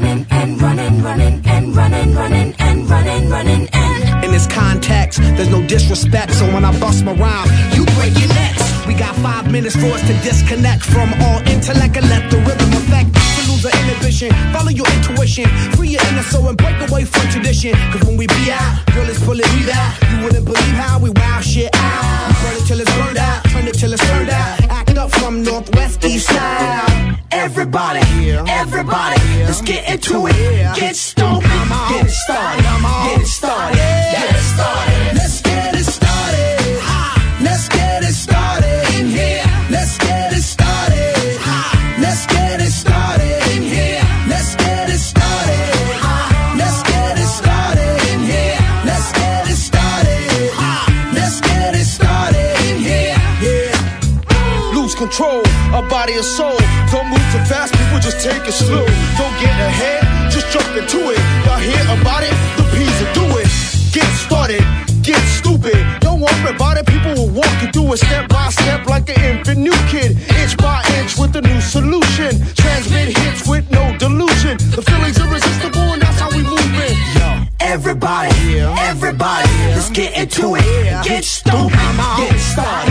running 0.00 0.26
and 0.30 0.62
running, 0.62 1.02
running 1.02 1.42
and 1.46 1.74
running, 1.74 2.14
running 2.14 2.54
and 2.60 2.88
running, 2.88 3.28
running 3.28 3.68
and. 3.72 4.24
In 4.24 4.30
this 4.30 4.46
context, 4.46 5.18
there's 5.36 5.50
no 5.50 5.66
disrespect, 5.66 6.34
so 6.34 6.44
when 6.54 6.64
I 6.64 6.70
bust 6.78 7.04
my 7.04 7.14
rhyme, 7.14 7.48
you 7.74 7.84
break 7.98 8.14
your 8.18 8.28
necks. 8.28 8.62
We 8.86 8.94
got 8.94 9.14
five 9.16 9.50
minutes 9.50 9.74
for 9.74 9.86
us 9.86 10.02
to 10.02 10.14
disconnect 10.22 10.84
from 10.84 11.12
all 11.22 11.40
intellect 11.48 11.96
and 11.96 12.08
let 12.08 12.30
the 12.30 12.38
rhythm 12.46 12.70
affect 12.78 13.10
lose 13.48 13.62
the 13.62 13.72
inhibition. 13.82 14.30
Follow 14.52 14.70
your 14.70 14.86
intuition, 14.96 15.48
free 15.74 15.88
your 15.88 16.02
inner 16.12 16.22
soul 16.22 16.48
and 16.48 16.56
break 16.56 16.78
away 16.88 17.04
from 17.04 17.26
tradition. 17.30 17.72
Cause 17.90 18.04
when 18.04 18.16
we 18.16 18.26
be 18.28 18.52
out, 18.52 18.86
girl, 18.94 19.08
it's 19.08 19.18
pulling 19.24 19.50
me 19.56 19.66
out. 19.72 19.92
You 20.10 20.24
wouldn't 20.24 20.44
believe 20.44 20.76
how 20.78 21.00
we 21.00 21.10
wow 21.10 21.40
shit 21.40 21.70
out. 21.74 22.28
We 22.28 22.34
burn 22.42 22.56
it 22.62 22.66
till 22.68 22.80
it's 22.80 22.92
burned 22.94 23.18
out, 23.18 23.44
turn 23.50 23.66
it 23.66 23.74
till 23.74 23.92
it's 23.92 24.06
turned 24.06 24.30
out. 24.30 24.62
Act 24.70 24.96
up 24.96 25.10
from 25.10 25.42
Northwest 25.42 26.04
East 26.04 26.28
Side. 26.28 26.87
Everybody, 27.48 28.00
everybody, 28.46 29.20
let's 29.46 29.62
get 29.62 29.88
into 29.88 30.26
it. 30.26 30.76
Get 30.76 30.94
stoked, 30.94 31.44
get 31.44 32.04
it 32.04 32.10
started, 32.10 32.62
get 32.62 33.17
it 58.48 58.52
slow. 58.52 58.86
Don't 59.20 59.36
get 59.40 59.52
ahead, 59.60 60.32
just 60.32 60.48
jump 60.48 60.68
into 60.72 61.12
it. 61.12 61.20
Y'all 61.44 61.60
hear 61.60 61.84
about 61.92 62.22
it? 62.24 62.32
The 62.56 62.64
Peas 62.72 62.96
will 63.00 63.12
do 63.12 63.26
it. 63.36 63.48
Get 63.92 64.08
started, 64.16 64.64
get 65.02 65.20
stupid. 65.28 65.76
Don't 66.00 66.20
worry 66.20 66.48
about 66.48 66.78
it, 66.78 66.86
people 66.86 67.12
will 67.12 67.28
walk 67.28 67.52
you 67.60 67.68
through 67.72 67.92
it 67.92 67.98
step 67.98 68.28
by 68.28 68.48
step 68.48 68.86
like 68.86 69.08
an 69.10 69.20
infant 69.20 69.60
new 69.60 69.76
kid. 69.92 70.16
Inch 70.40 70.56
by 70.56 70.80
inch 70.96 71.18
with 71.18 71.36
a 71.36 71.42
new 71.42 71.60
solution. 71.60 72.40
Transmit 72.54 73.16
hits 73.18 73.46
with 73.46 73.70
no 73.70 73.84
delusion. 73.98 74.56
The 74.76 74.82
feeling's 74.82 75.18
irresistible 75.20 75.92
and 75.92 76.00
that's 76.00 76.18
how 76.18 76.30
we 76.30 76.42
move 76.42 76.72
it. 76.88 76.96
Yo. 77.16 77.28
Everybody, 77.60 78.60
everybody, 78.88 79.48
let's 79.76 79.90
get 79.90 80.16
into 80.16 80.56
it. 80.56 81.04
Get 81.04 81.24
stoked, 81.24 81.74
get 82.16 82.38
started, 82.40 82.87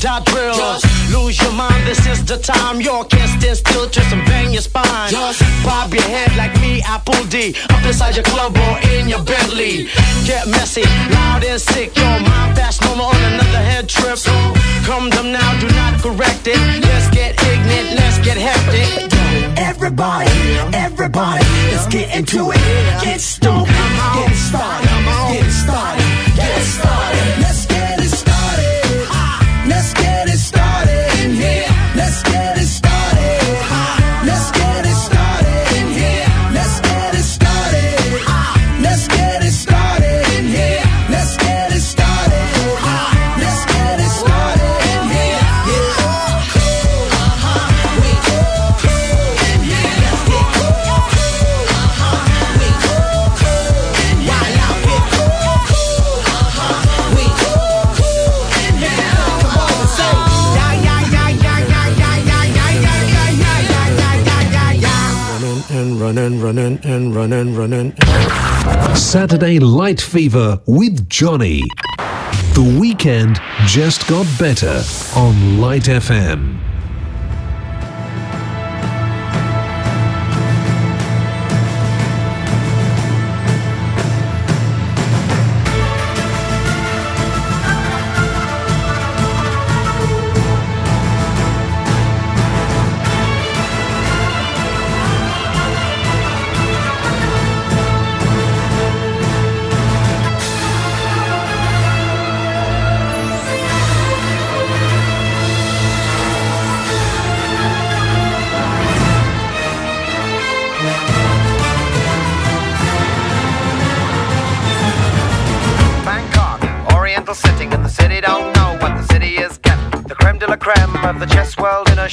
dot 0.00 0.24
drill. 0.24 0.56
Lose 1.12 1.40
your 1.40 1.52
mind, 1.52 1.86
this 1.86 2.06
is 2.06 2.24
the 2.24 2.38
time. 2.38 2.80
You 2.80 3.04
can't 3.08 3.28
stand 3.38 3.56
still, 3.56 3.86
twist 3.88 4.12
and 4.12 4.24
bang 4.24 4.52
your 4.52 4.62
spine. 4.62 5.10
Just 5.10 5.40
bob 5.62 5.92
your 5.92 6.02
head 6.02 6.34
like 6.36 6.54
me, 6.60 6.80
Apple 6.82 7.22
D. 7.28 7.54
Up 7.68 7.84
inside 7.84 8.16
your 8.16 8.24
club 8.24 8.56
or 8.56 8.78
in 8.96 9.08
your 9.08 9.22
Bentley. 9.22 9.88
Get 10.24 10.48
messy, 10.48 10.84
loud 11.12 11.44
and 11.44 11.60
sick. 11.60 11.94
Your 11.96 12.18
mind 12.20 12.56
fast, 12.56 12.80
no 12.82 12.96
more 12.96 13.14
on 13.14 13.22
another 13.34 13.62
head 13.70 13.88
trip. 13.88 14.16
So 14.16 14.32
come 14.88 15.10
them 15.10 15.32
now, 15.32 15.60
do 15.60 15.68
not 15.76 16.00
correct 16.00 16.46
it. 16.46 16.58
Let's 16.80 17.08
get 17.10 17.36
ignorant, 17.44 18.00
let's 18.00 18.18
get 18.24 18.38
hectic. 18.38 19.12
Everybody, 19.58 20.30
everybody, 20.72 21.44
let's 21.70 21.86
get 21.86 22.16
into 22.16 22.50
it. 22.52 22.60
Get 23.04 23.20
stoked, 23.20 23.68
get 23.68 24.34
started, 24.34 24.88
get 25.28 25.50
started, 25.50 26.04
get 26.36 26.62
started. 26.62 27.40
Let's 27.40 27.69
running, 66.70 66.84
and 66.84 67.14
running, 67.14 67.54
running. 67.56 67.96
Saturday 68.94 69.58
Light 69.58 70.00
Fever 70.00 70.60
with 70.66 71.08
Johnny. 71.08 71.62
The 72.54 72.76
weekend 72.80 73.40
just 73.66 74.06
got 74.08 74.26
better 74.38 74.82
on 75.16 75.60
Light 75.60 75.84
FM. 75.84 76.69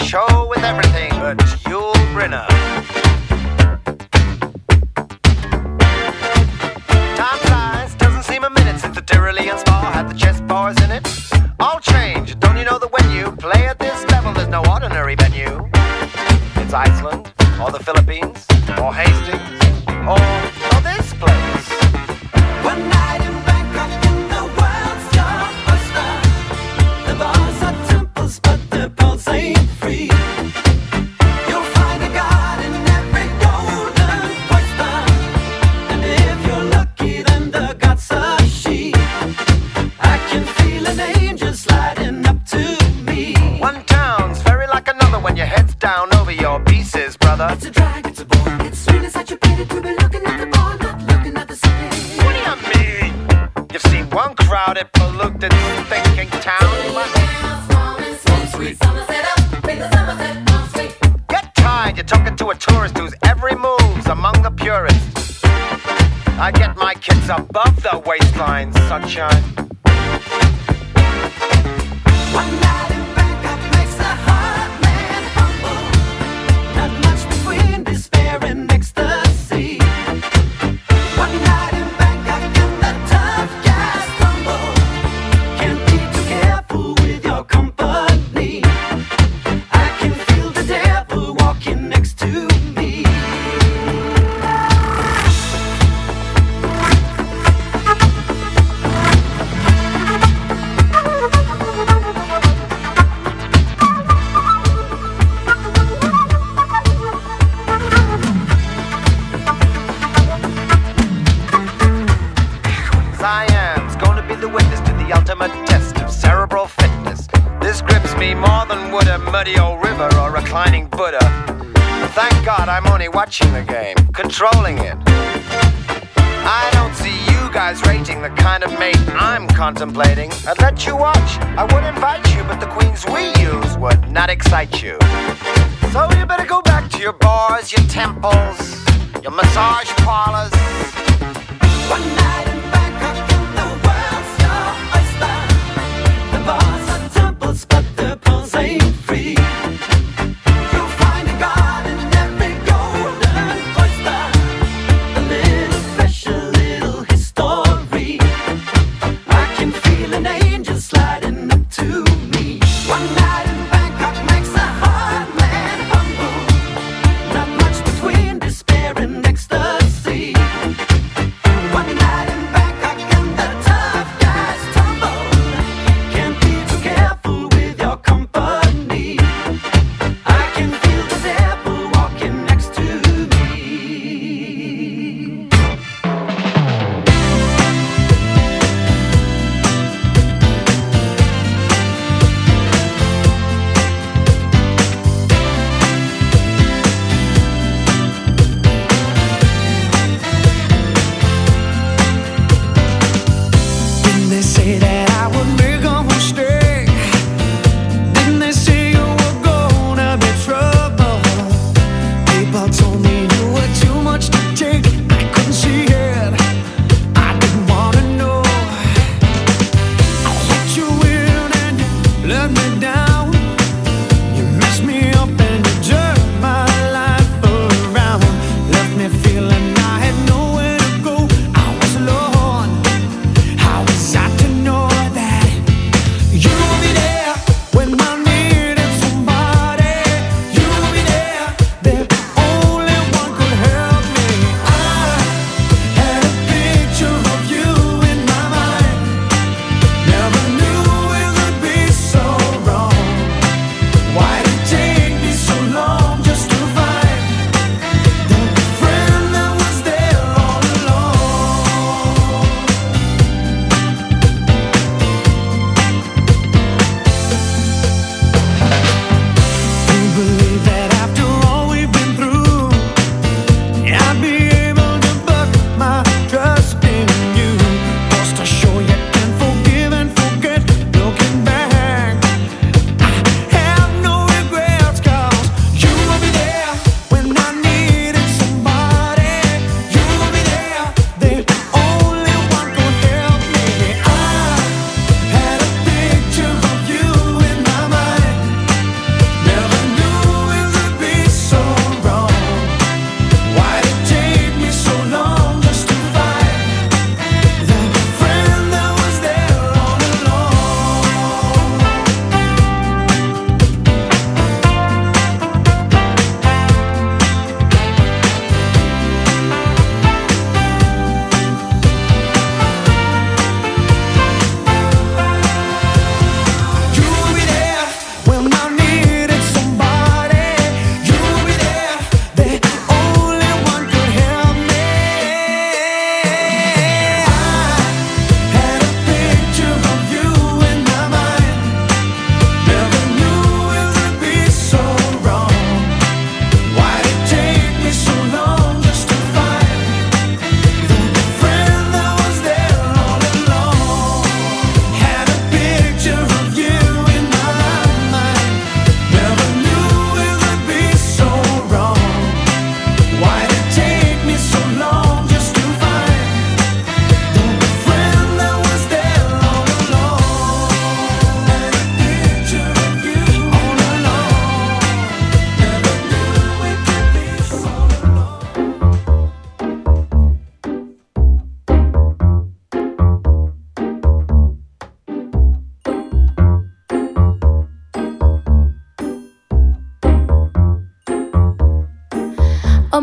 Show 0.08 0.47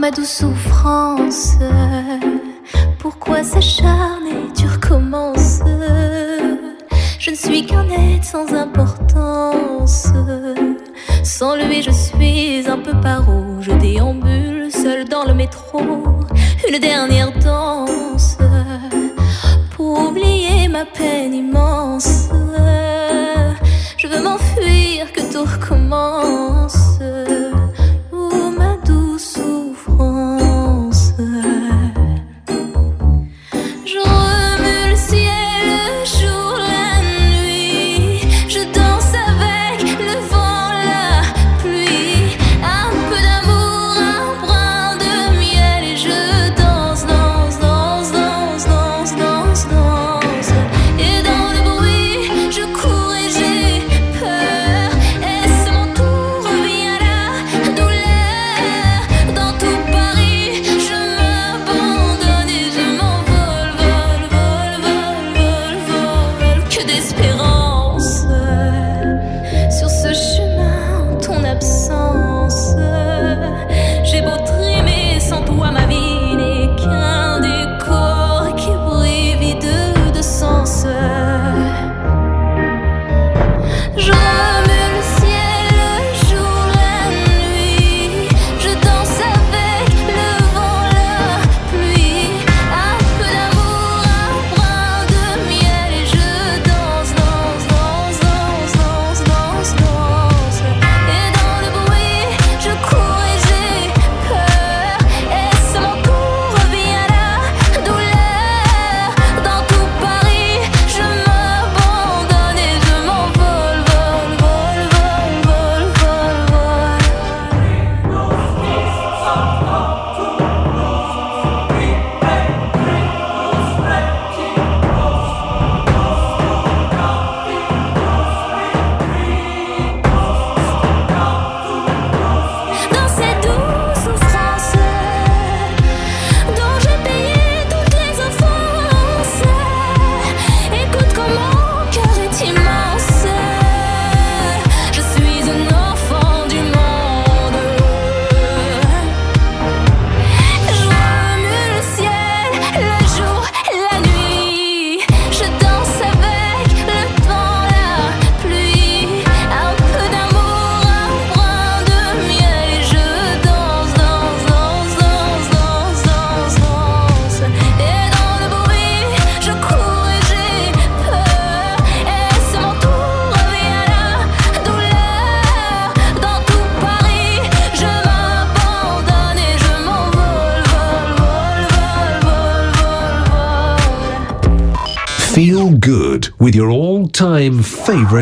ma 0.04 0.10
souffrance. 0.26 1.56
Pourquoi 2.98 3.42
s'acharner, 3.42 4.52
tu 4.54 4.66
recommences 4.66 5.60
Je 7.18 7.30
ne 7.30 7.34
suis 7.34 7.64
qu'un 7.64 7.88
être 7.88 8.24
sans 8.24 8.52
un 8.52 8.66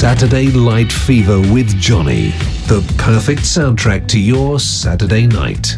Saturday 0.00 0.46
Light 0.46 0.90
Fever 0.90 1.38
with 1.52 1.78
Johnny, 1.78 2.30
the 2.68 2.80
perfect 2.96 3.42
soundtrack 3.42 4.08
to 4.08 4.18
your 4.18 4.58
Saturday 4.58 5.26
night. 5.26 5.76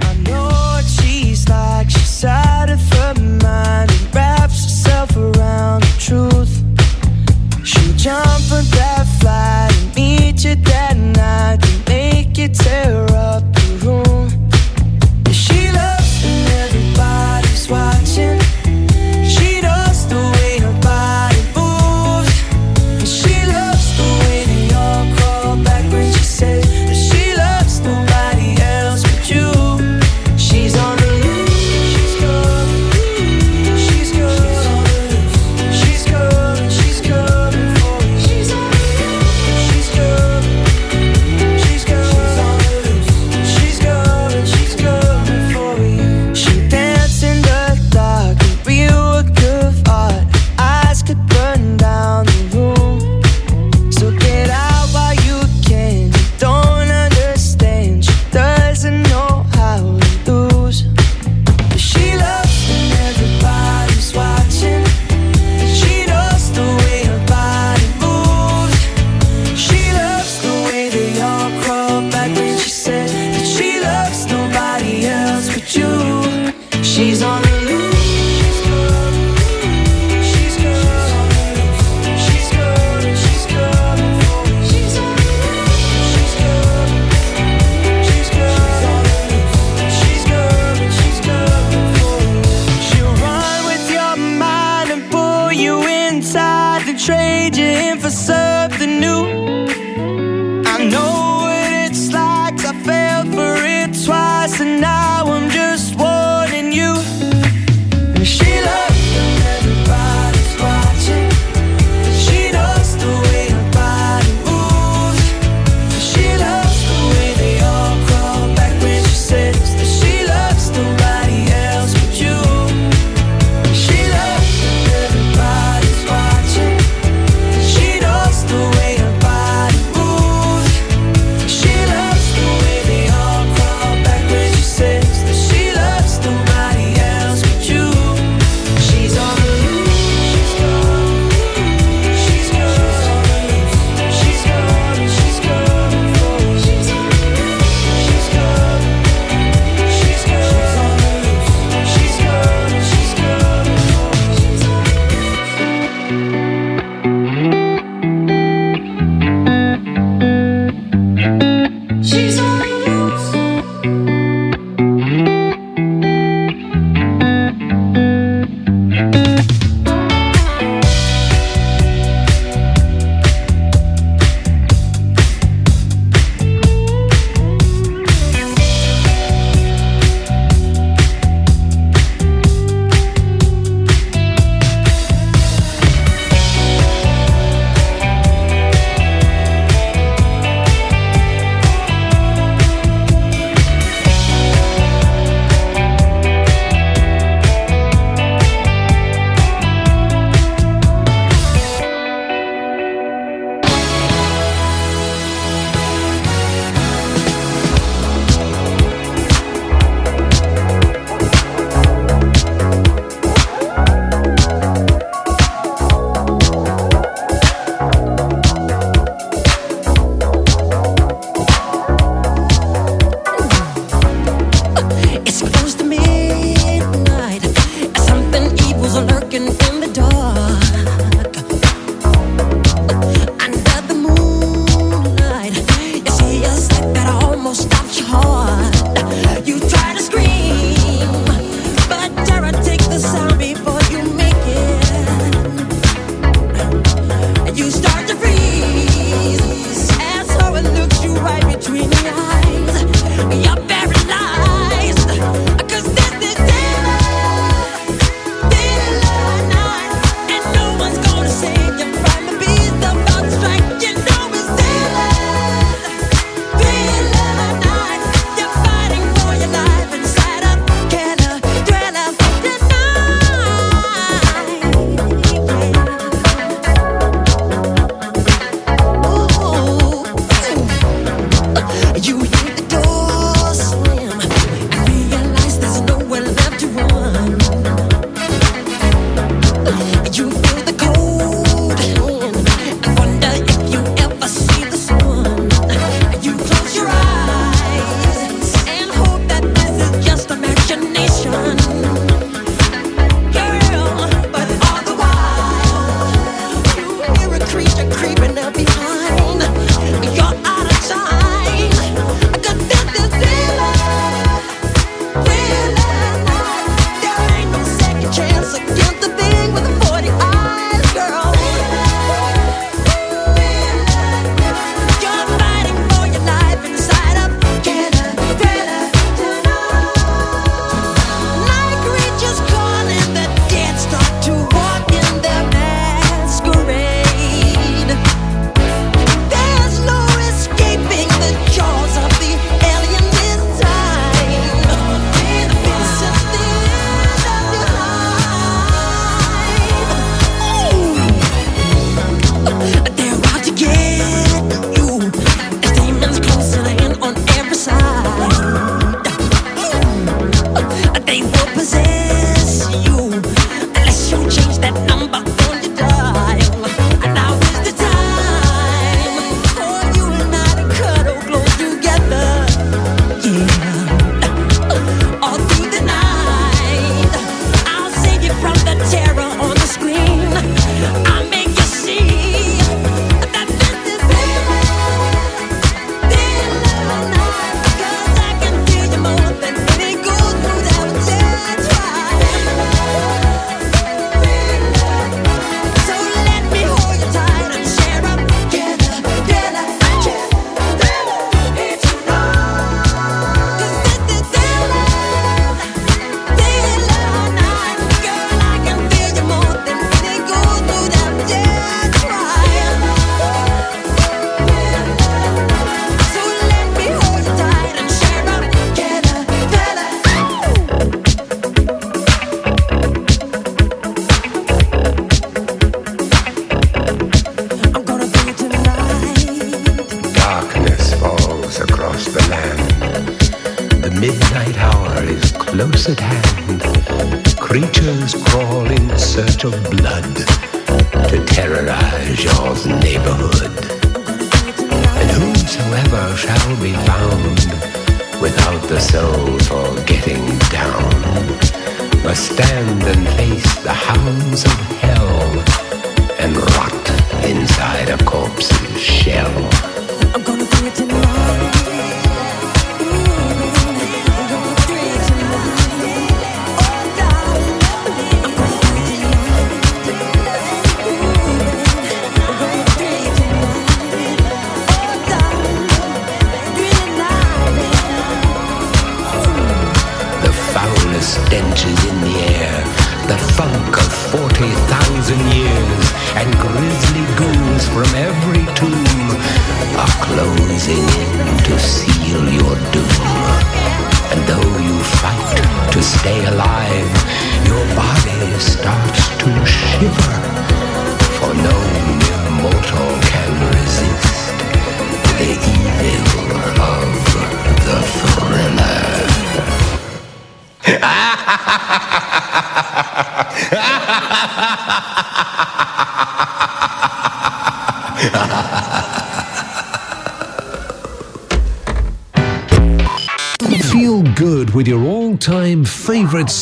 I 0.00 0.14
know 0.22 0.80
she's 0.86 1.48
like 1.48 1.90
she's 1.90 2.24
out 2.24 2.70
of 2.70 2.78
her 2.92 3.14
mind 3.20 3.90
and 3.90 4.14
wraps 4.14 4.62
herself 4.62 5.16
around 5.16 5.82
the 5.82 5.96
truth. 5.98 7.66
She'll 7.66 7.96
jump 7.96 8.52
on 8.52 8.64
that 8.78 9.08
flight 9.18 9.76
and 9.76 9.96
meet 9.96 10.44
you 10.44 10.54
that 10.54 10.96
night 10.96 11.58
and 11.68 11.88
make 11.88 12.38
you 12.38 12.46
tear 12.50 13.04
up. 13.10 13.53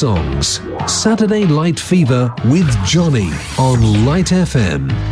Songs. 0.02 0.60
Saturday 0.88 1.44
Light 1.44 1.78
Fever 1.78 2.34
with 2.46 2.68
Johnny 2.84 3.30
on 3.56 4.04
Light 4.04 4.32
FM. 4.32 5.11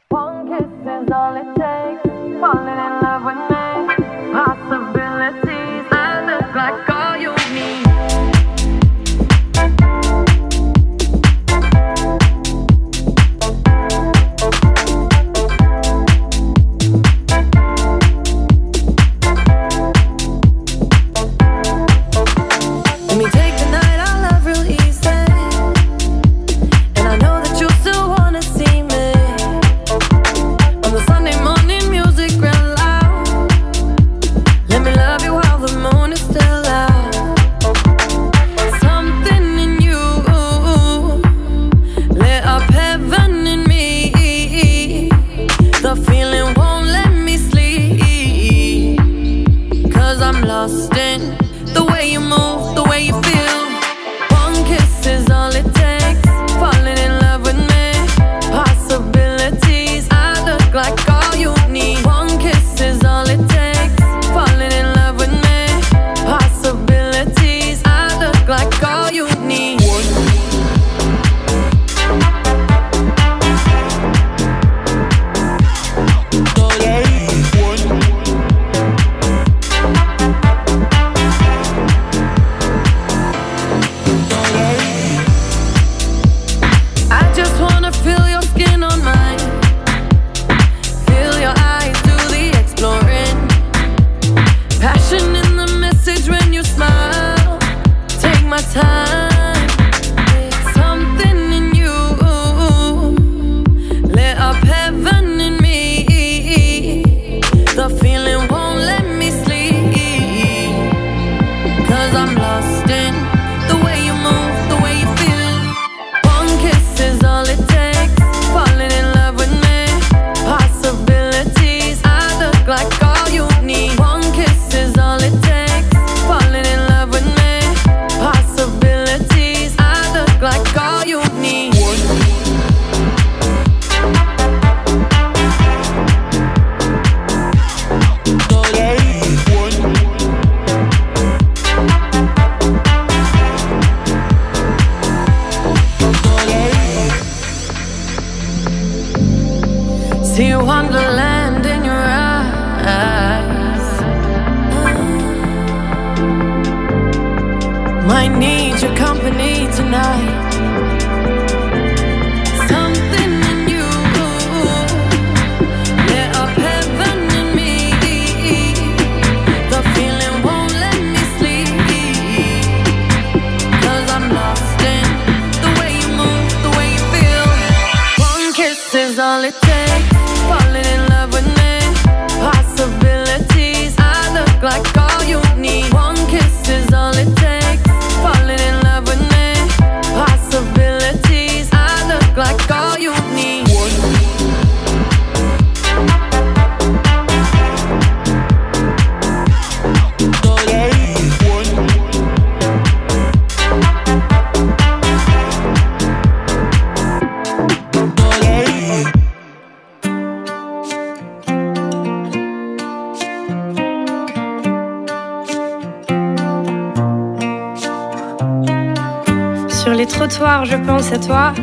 Trottoirs, 220.05 220.65
je 220.65 220.77
pense 220.77 221.11
à 221.11 221.17
toi. 221.17 221.53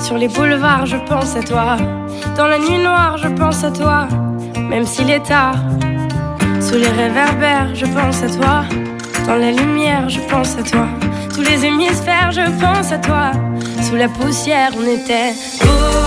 Sur 0.00 0.18
les 0.18 0.28
boulevards, 0.28 0.86
je 0.86 0.96
pense 1.08 1.36
à 1.36 1.42
toi. 1.42 1.76
Dans 2.36 2.46
la 2.46 2.58
nuit 2.58 2.78
noire, 2.78 3.16
je 3.16 3.28
pense 3.28 3.64
à 3.64 3.70
toi. 3.70 4.08
Même 4.58 4.84
s'il 4.84 5.10
est 5.10 5.24
tard. 5.24 5.56
Sous 6.60 6.76
les 6.76 6.88
réverbères, 6.88 7.74
je 7.74 7.86
pense 7.86 8.22
à 8.22 8.28
toi. 8.28 8.64
Dans 9.26 9.36
la 9.36 9.50
lumière, 9.50 10.08
je 10.08 10.20
pense 10.20 10.56
à 10.58 10.62
toi. 10.62 10.86
Tous 11.34 11.42
les 11.42 11.64
hémisphères, 11.64 12.30
je 12.30 12.44
pense 12.60 12.92
à 12.92 12.98
toi. 12.98 13.32
Sous 13.82 13.96
la 13.96 14.08
poussière, 14.08 14.70
on 14.78 14.86
était 14.86 15.32
beau. 15.60 16.01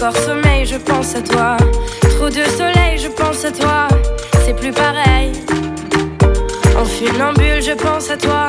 Encore 0.00 0.16
sommeil, 0.16 0.64
je 0.64 0.76
pense 0.76 1.14
à 1.14 1.20
toi. 1.20 1.58
Trop 2.00 2.30
de 2.30 2.42
soleil, 2.56 2.96
je 2.96 3.08
pense 3.08 3.44
à 3.44 3.52
toi. 3.52 3.86
C'est 4.46 4.56
plus 4.56 4.72
pareil. 4.72 5.30
En 6.74 6.86
funambule, 6.86 7.60
je 7.60 7.72
pense 7.72 8.08
à 8.08 8.16
toi. 8.16 8.48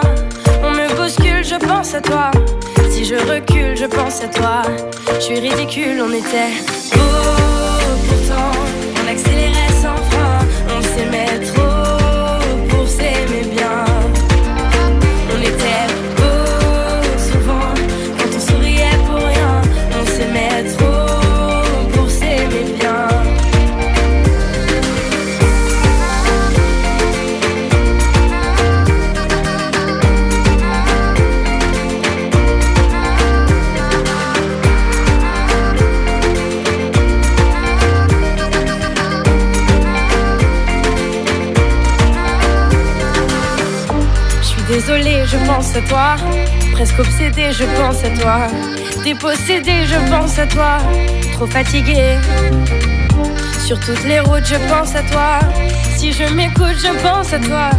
On 0.63 0.71
me 0.71 0.87
bouscule, 0.95 1.43
je 1.43 1.55
pense 1.55 1.93
à 1.93 1.99
toi. 1.99 2.31
Si 2.89 3.03
je 3.03 3.15
recule, 3.15 3.75
je 3.75 3.85
pense 3.85 4.23
à 4.23 4.29
toi. 4.29 4.61
Je 5.15 5.19
suis 5.19 5.39
ridicule, 5.39 6.01
on 6.01 6.13
était 6.13 6.53
beau 6.93 7.60
je 45.31 45.37
pense 45.45 45.75
à 45.75 45.81
toi. 45.81 46.15
Presque 46.73 46.99
obsédée, 46.99 47.51
je 47.51 47.63
pense 47.79 48.03
à 48.03 48.09
toi. 48.09 48.47
Dépossédée, 49.03 49.85
je 49.85 50.11
pense 50.11 50.37
à 50.37 50.45
toi. 50.47 50.77
Trop 51.33 51.47
fatiguée. 51.47 52.17
Sur 53.65 53.79
toutes 53.79 54.03
les 54.03 54.19
routes, 54.19 54.45
je 54.45 54.57
pense 54.69 54.95
à 54.95 55.03
toi. 55.03 55.39
Si 55.97 56.11
je 56.11 56.25
m'écoute, 56.33 56.77
je 56.77 56.91
pense 57.01 57.33
à 57.33 57.39
toi. 57.39 57.69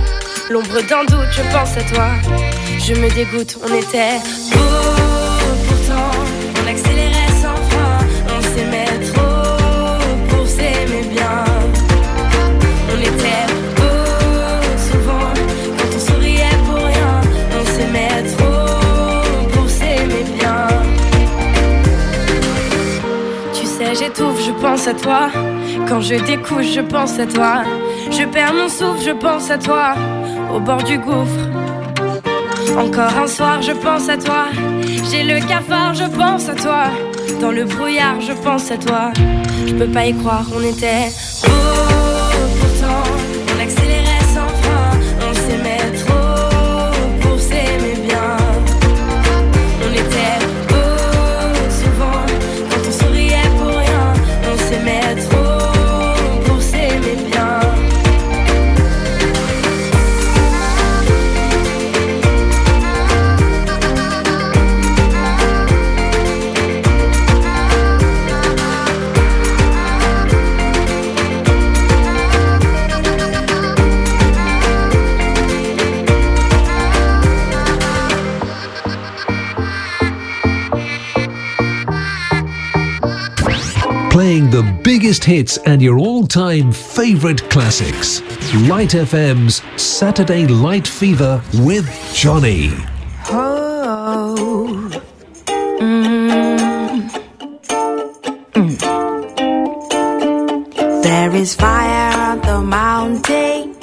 L'ombre 0.51 0.81
d'un 0.89 1.05
doute, 1.05 1.31
je 1.31 1.43
pense 1.53 1.77
à 1.77 1.83
toi. 1.83 2.09
Je 2.79 2.95
me 2.95 3.09
dégoûte, 3.15 3.59
on 3.63 3.75
était 3.75 4.19
beau 4.53 4.92
pense 24.73 24.89
à 24.89 24.95
toi. 24.95 25.29
Quand 25.87 26.01
je 26.01 26.15
découche, 26.15 26.73
je 26.73 26.81
pense 26.81 27.19
à 27.19 27.27
toi. 27.27 27.63
Je 28.11 28.25
perds 28.25 28.55
mon 28.55 28.71
souffle, 28.71 29.05
je 29.05 29.11
pense 29.11 29.51
à 29.51 29.59
toi. 29.59 29.95
Au 30.51 30.61
bord 30.61 30.83
du 30.83 30.97
gouffre. 30.97 31.45
Encore 32.79 33.15
un 33.23 33.27
soir, 33.27 33.61
je 33.61 33.73
pense 33.73 34.09
à 34.09 34.17
toi. 34.17 34.47
J'ai 35.11 35.25
le 35.25 35.47
cafard, 35.47 35.93
je 35.93 36.05
pense 36.05 36.49
à 36.49 36.55
toi. 36.55 36.85
Dans 37.39 37.51
le 37.51 37.65
brouillard, 37.65 38.19
je 38.23 38.33
pense 38.33 38.71
à 38.71 38.79
toi. 38.79 39.13
Je 39.67 39.75
peux 39.75 39.89
pas 39.89 40.07
y 40.07 40.15
croire, 40.15 40.47
on 40.57 40.63
était 40.63 41.11
Playing 84.33 84.51
the 84.51 84.81
biggest 84.83 85.25
hits 85.25 85.59
and 85.67 85.83
your 85.83 85.99
all 85.99 86.27
time 86.27 86.73
favourite 86.73 87.43
classics. 87.51 88.23
Light 88.67 88.95
FM's 88.95 89.61
Saturday 89.77 90.47
Light 90.47 90.89
Fever 90.89 91.43
with 91.57 91.87
Johnny. 92.15 92.71
Oh. 93.29 94.91
Mm. 95.81 97.11
Mm. 98.55 98.79
There 101.03 101.35
is 101.35 101.55
fire 101.55 102.31
on 102.31 102.41
the 102.41 102.63
mountain, 102.63 103.77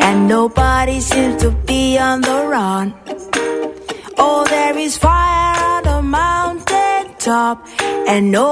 and 0.00 0.28
nobody 0.28 1.00
seems 1.00 1.42
to 1.42 1.50
be 1.50 1.98
on 1.98 2.20
the 2.20 2.46
run. 2.54 2.94
Oh, 4.16 4.46
there 4.48 4.78
is 4.78 4.96
fire 4.96 5.56
on 5.74 5.82
the 5.82 6.02
mountain 6.02 7.16
top, 7.18 7.66
and 8.06 8.30
no 8.30 8.45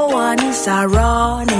one 0.66 1.53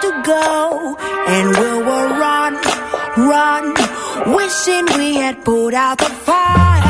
to 0.00 0.22
go. 0.24 0.96
And 1.26 1.48
we 1.48 1.70
will 1.86 2.08
run, 2.24 2.54
run, 3.16 3.64
wishing 4.34 4.86
we 4.98 5.16
had 5.16 5.44
put 5.44 5.74
out 5.74 5.98
the 5.98 6.10
fire. 6.26 6.89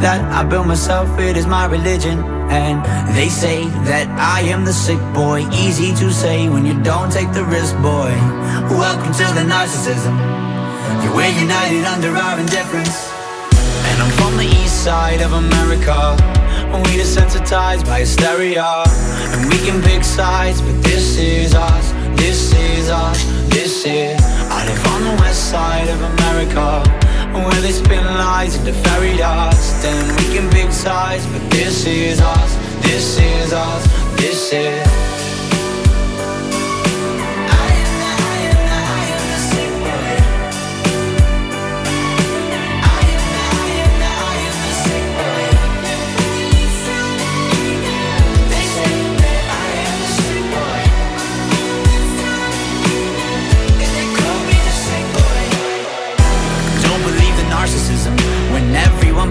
that 0.00 0.20
I 0.32 0.42
built 0.48 0.66
myself, 0.66 1.18
it 1.20 1.36
is 1.36 1.46
my 1.46 1.66
religion. 1.66 2.18
And 2.50 2.82
they 3.14 3.28
say 3.28 3.64
that 3.84 4.08
I 4.18 4.40
am 4.48 4.64
the 4.64 4.72
sick 4.72 4.98
boy. 5.14 5.46
Easy 5.52 5.94
to 5.96 6.10
say 6.10 6.48
when 6.48 6.64
you 6.64 6.74
don't 6.82 7.12
take 7.12 7.32
the 7.32 7.44
risk, 7.44 7.76
boy. 7.76 8.10
Welcome 8.72 9.12
to 9.12 9.26
the 9.36 9.44
narcissism. 9.44 10.16
We're 11.14 11.28
united 11.28 11.84
under 11.84 12.16
our 12.16 12.40
indifference. 12.40 13.12
And 13.92 14.02
I'm 14.02 14.10
from 14.16 14.36
the 14.36 14.48
east 14.48 14.82
side 14.82 15.20
of 15.20 15.32
America. 15.32 16.16
We 16.72 16.96
desensitized 16.96 17.84
by 17.84 18.00
hysteria. 18.00 18.64
And 19.36 19.48
we 19.50 19.58
can 19.58 19.82
pick 19.82 20.02
sides, 20.02 20.62
but 20.62 20.82
this 20.82 21.18
is 21.18 21.54
us. 21.54 21.92
This 22.16 22.52
is 22.54 22.90
us. 22.90 23.22
This 23.52 23.84
is. 23.84 24.18
I 24.50 24.66
live 24.66 24.86
on 24.86 25.04
the 25.04 25.22
west 25.22 25.50
side 25.50 25.88
of 25.88 26.00
America. 26.00 26.99
Where 27.32 27.60
they 27.60 27.72
spin 27.72 28.04
lies 28.04 28.56
into 28.56 28.72
fairy 28.72 29.16
dust. 29.16 29.84
And 29.84 30.16
we 30.18 30.34
can 30.34 30.50
big 30.50 30.72
sides, 30.72 31.26
but 31.26 31.50
this 31.50 31.86
is 31.86 32.20
us. 32.20 32.54
This 32.82 33.18
is 33.18 33.52
us. 33.52 33.86
This 34.16 34.52
is. 34.52 35.09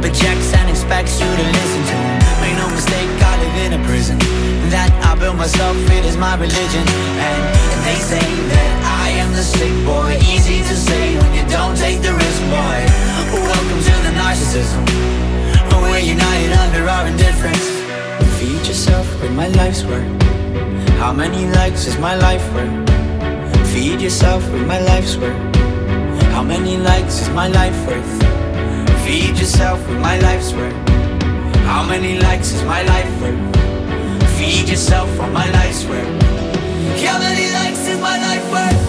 Projects 0.09 0.53
and 0.53 0.69
expects 0.69 1.21
you 1.21 1.29
to 1.29 1.45
listen 1.53 1.81
to. 1.85 1.97
Make 2.41 2.57
no 2.57 2.67
mistake, 2.73 3.09
I 3.21 3.33
live 3.45 3.57
in 3.65 3.71
a 3.79 3.81
prison 3.85 4.17
that 4.73 4.89
I 5.05 5.13
built 5.13 5.37
myself. 5.37 5.77
It 5.93 6.03
is 6.03 6.17
my 6.17 6.33
religion, 6.33 6.81
and 6.81 7.41
they 7.85 7.99
say 8.01 8.25
that 8.53 8.71
I 9.05 9.09
am 9.21 9.29
the 9.37 9.45
sick 9.45 9.69
boy. 9.85 10.17
Easy 10.33 10.65
to 10.65 10.75
say 10.75 11.13
when 11.19 11.31
you 11.37 11.45
don't 11.45 11.77
take 11.77 12.01
the 12.01 12.13
risk, 12.13 12.41
boy. 12.49 12.79
Welcome 13.53 13.81
to 13.85 13.95
the 14.05 14.13
narcissism. 14.17 14.81
We're 15.77 16.01
united 16.01 16.53
under 16.57 16.89
our 16.89 17.05
indifference. 17.05 17.65
Feed 18.39 18.65
yourself 18.65 19.05
with 19.21 19.33
my 19.33 19.47
life's 19.61 19.83
work. 19.83 20.09
How 20.97 21.13
many 21.13 21.45
likes 21.45 21.85
is 21.85 21.97
my 21.99 22.15
life 22.15 22.45
worth? 22.53 22.73
Feed 23.73 24.01
yourself 24.01 24.41
with 24.51 24.65
my 24.65 24.79
life's 24.81 25.17
work. 25.17 25.37
How 26.33 26.43
many 26.43 26.77
likes 26.77 27.21
is 27.21 27.29
my 27.29 27.47
life 27.47 27.77
worth? 27.85 28.48
Feed 29.09 29.39
yourself 29.39 29.79
with 29.89 29.99
my 29.99 30.19
life's 30.19 30.53
worth. 30.53 30.71
How 31.65 31.83
many 31.83 32.19
likes 32.19 32.51
is 32.51 32.61
my 32.61 32.83
life 32.83 33.09
worth? 33.19 33.55
Feed 34.37 34.69
yourself 34.69 35.09
on 35.19 35.33
my 35.33 35.49
life's 35.49 35.83
worth. 35.85 36.21
How 37.01 37.17
many 37.17 37.51
likes 37.51 37.87
is 37.87 37.99
my 37.99 38.19
life 38.19 38.51
worth? 38.51 38.88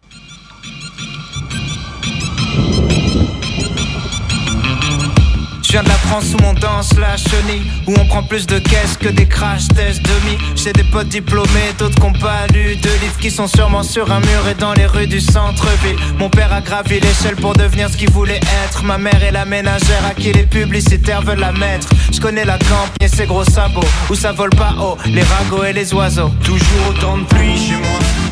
Je 5.71 5.77
viens 5.77 5.83
de 5.83 5.87
la 5.87 5.95
France 5.95 6.33
où 6.33 6.43
on 6.43 6.53
danse 6.53 6.89
la 6.99 7.15
chenille, 7.15 7.65
où 7.87 7.93
on 7.97 8.05
prend 8.05 8.23
plus 8.23 8.45
de 8.45 8.59
caisses 8.59 8.97
que 8.99 9.07
des 9.07 9.25
crash 9.25 9.69
tests 9.69 10.01
demi. 10.01 10.37
J'ai 10.53 10.73
des 10.73 10.83
potes 10.83 11.07
diplômés, 11.07 11.71
d'autres 11.79 11.97
qu'on 11.97 12.11
pas 12.11 12.45
lu, 12.53 12.75
deux 12.75 12.93
livres 13.01 13.17
qui 13.21 13.31
sont 13.31 13.47
sûrement 13.47 13.81
sur 13.81 14.11
un 14.11 14.19
mur 14.19 14.49
et 14.49 14.53
dans 14.53 14.73
les 14.73 14.85
rues 14.85 15.07
du 15.07 15.21
centre-ville. 15.21 15.95
Mon 16.19 16.29
père 16.29 16.51
a 16.51 16.59
gravi 16.59 16.99
l'échelle 16.99 17.37
pour 17.37 17.53
devenir 17.53 17.89
ce 17.89 17.95
qu'il 17.95 18.11
voulait 18.11 18.41
être. 18.65 18.83
Ma 18.83 18.97
mère 18.97 19.23
est 19.23 19.31
la 19.31 19.45
ménagère 19.45 20.05
à 20.05 20.13
qui 20.13 20.33
les 20.33 20.43
publicitaires 20.45 21.21
veulent 21.21 21.39
la 21.39 21.53
mettre. 21.53 21.87
Je 22.11 22.19
connais 22.19 22.43
la 22.43 22.57
campagne 22.57 22.89
et 22.99 23.07
ses 23.07 23.25
gros 23.25 23.45
sabots, 23.45 23.79
où 24.09 24.15
ça 24.15 24.33
vole 24.33 24.49
pas 24.49 24.75
haut, 24.77 24.97
les 25.05 25.23
ragots 25.23 25.63
et 25.63 25.71
les 25.71 25.93
oiseaux. 25.93 26.31
Toujours 26.43 26.89
autant 26.89 27.17
de 27.17 27.23
pluie 27.23 27.57
chez 27.57 27.77
moi. 27.77 28.30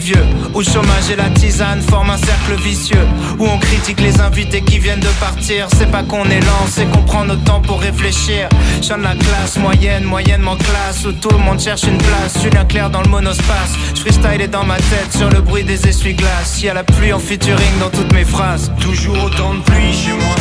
suis 0.00 0.12
vieux. 0.12 0.24
Chômage 0.62 1.10
et 1.12 1.16
la 1.16 1.28
tisane 1.30 1.80
forment 1.82 2.10
un 2.10 2.16
cercle 2.16 2.60
vicieux 2.60 3.06
Où 3.38 3.46
on 3.46 3.58
critique 3.58 4.00
les 4.00 4.20
invités 4.20 4.62
qui 4.62 4.78
viennent 4.78 5.00
de 5.00 5.20
partir. 5.20 5.68
C'est 5.76 5.90
pas 5.90 6.02
qu'on 6.02 6.24
est 6.24 6.40
lent, 6.40 6.66
c'est 6.68 6.90
qu'on 6.90 7.02
prend 7.02 7.24
notre 7.24 7.44
temps 7.44 7.60
pour 7.60 7.80
réfléchir. 7.80 8.48
Je 8.82 8.94
de 8.94 9.02
la 9.02 9.14
classe 9.14 9.58
moyenne, 9.58 10.04
moyenne 10.04 10.42
moyennement 10.42 10.56
classe. 10.56 11.04
Où 11.04 11.12
tout 11.12 11.28
le 11.30 11.38
monde 11.38 11.60
cherche 11.60 11.84
une 11.84 11.98
place, 11.98 12.42
Julien 12.42 12.64
Claire 12.64 12.90
dans 12.90 13.02
le 13.02 13.08
monospace. 13.08 13.74
Je 13.94 14.00
freestyle 14.00 14.40
est 14.40 14.48
dans 14.48 14.64
ma 14.64 14.76
tête 14.76 15.12
sur 15.16 15.30
le 15.30 15.40
bruit 15.40 15.64
des 15.64 15.86
essuie-glaces. 15.86 16.62
Y'a 16.62 16.74
la 16.74 16.84
pluie 16.84 17.12
en 17.12 17.18
featuring 17.18 17.78
dans 17.78 17.90
toutes 17.90 18.12
mes 18.12 18.24
phrases. 18.24 18.72
Toujours 18.80 19.22
autant 19.24 19.54
de 19.54 19.60
pluie 19.60 19.92
chez 19.92 20.12
moi. 20.12 20.35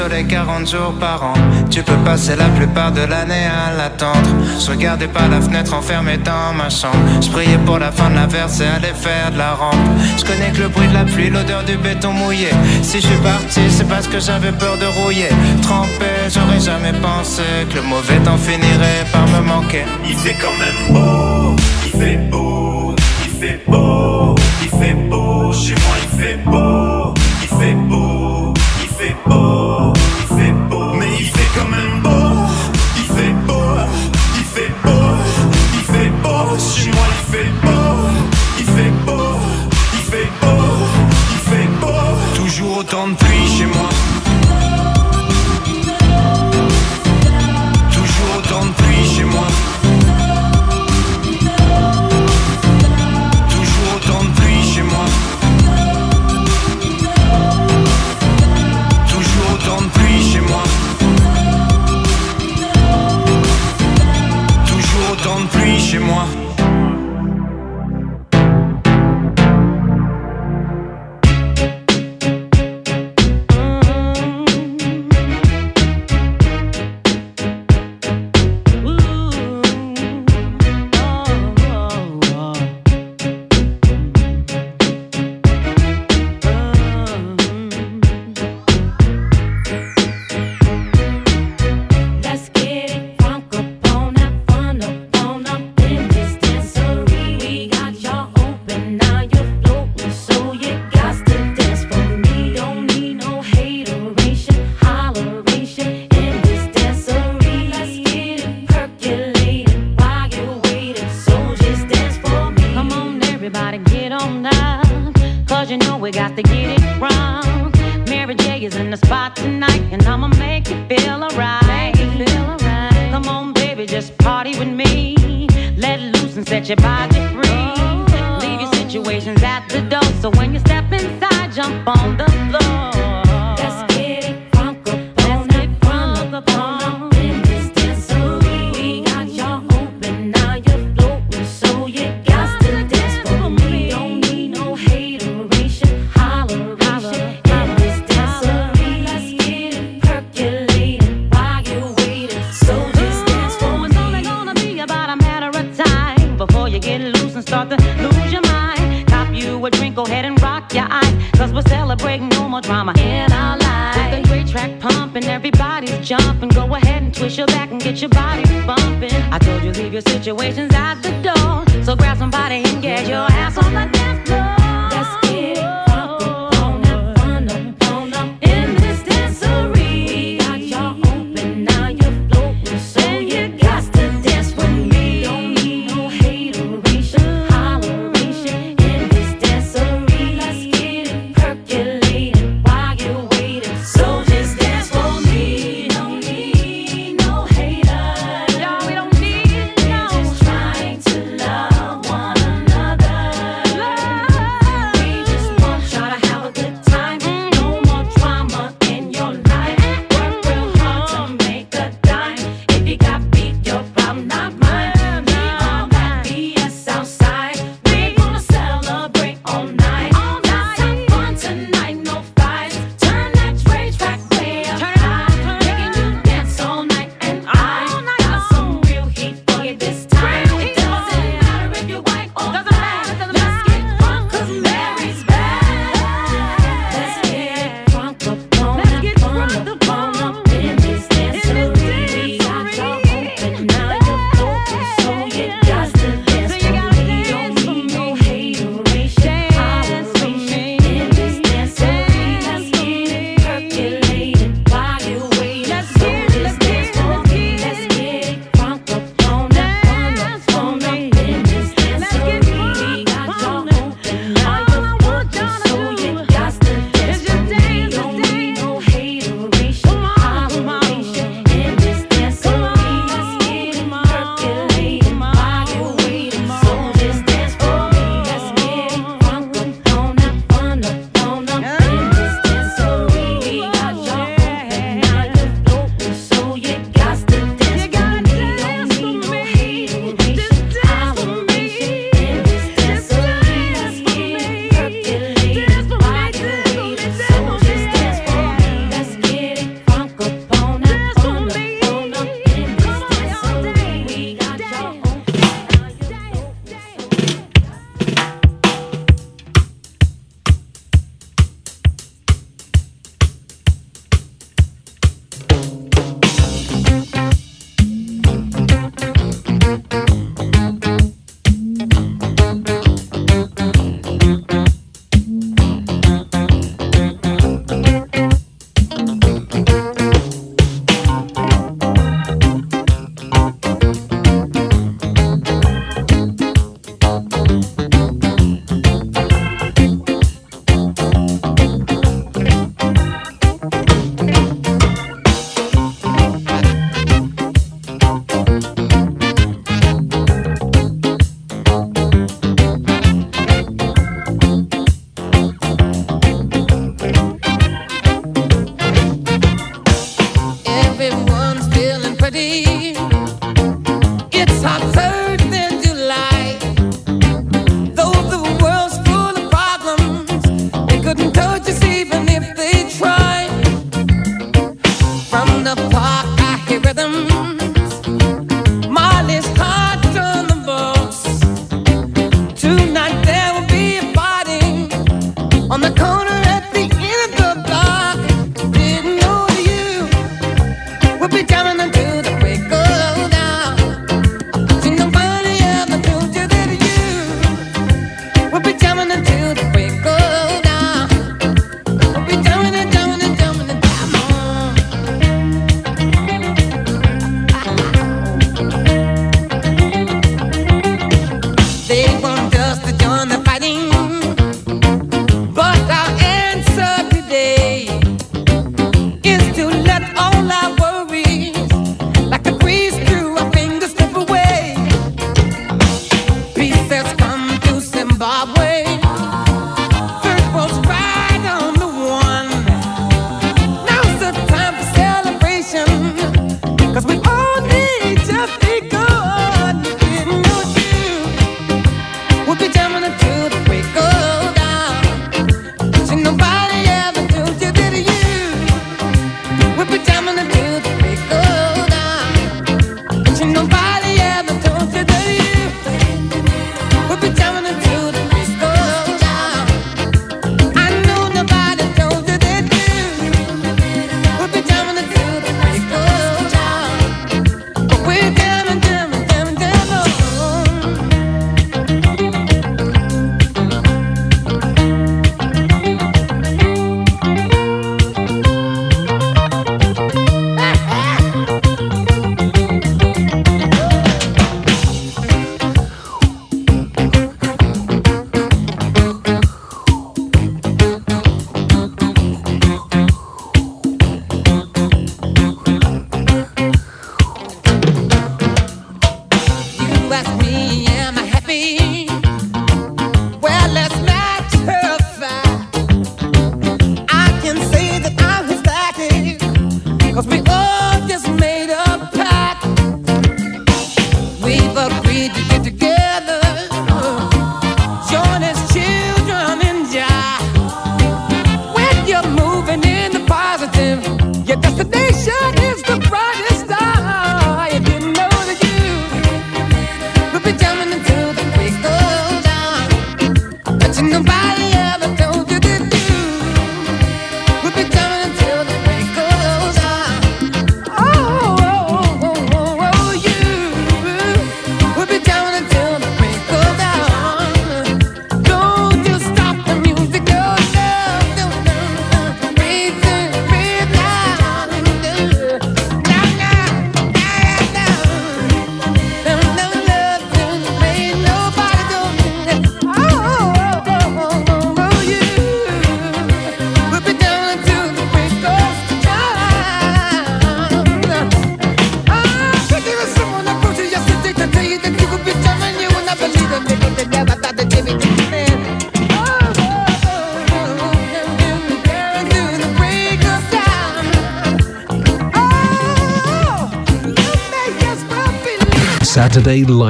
soleil 0.00 0.26
40 0.26 0.66
jours 0.66 0.94
par 0.98 1.22
an. 1.22 1.34
Tu 1.70 1.82
peux 1.82 2.00
passer 2.04 2.34
la 2.36 2.48
plupart 2.58 2.90
de 2.92 3.02
l'année 3.02 3.46
à 3.46 3.76
l'attendre. 3.76 4.30
Je 4.58 4.70
regardais 4.70 5.08
par 5.08 5.28
la 5.28 5.40
fenêtre 5.40 5.74
enfermé 5.74 6.16
dans 6.16 6.52
ma 6.56 6.70
chambre. 6.70 7.04
Je 7.20 7.28
priais 7.28 7.58
pour 7.66 7.78
la 7.78 7.92
fin 7.92 8.08
de 8.08 8.14
l'averse 8.14 8.60
et 8.60 8.66
aller 8.76 8.94
faire 8.94 9.30
de 9.32 9.38
la 9.38 9.52
rampe. 9.52 9.88
Je 10.18 10.24
connais 10.24 10.50
que 10.54 10.62
le 10.62 10.68
bruit 10.68 10.88
de 10.88 10.94
la 10.94 11.04
pluie, 11.04 11.28
l'odeur 11.28 11.64
du 11.64 11.76
béton 11.76 12.12
mouillé. 12.12 12.50
Si 12.82 13.00
je 13.00 13.06
suis 13.08 13.22
parti, 13.32 13.62
c'est 13.68 13.88
parce 13.88 14.08
que 14.08 14.18
j'avais 14.20 14.52
peur 14.52 14.76
de 14.78 14.86
rouiller. 14.98 15.30
Trempé, 15.62 16.12
j'aurais 16.34 16.60
jamais 16.60 16.94
pensé 17.08 17.42
que 17.68 17.76
le 17.76 17.82
mauvais 17.82 18.20
temps 18.24 18.38
finirait 18.38 19.04
par 19.12 19.26
me 19.28 19.40
manquer. 19.46 19.84
Il 20.08 20.16
fait 20.16 20.36
quand 20.40 20.56
même 20.64 20.80
beau, 20.94 21.56
il 21.84 22.00
fait 22.00 22.16
beau. 22.30 22.39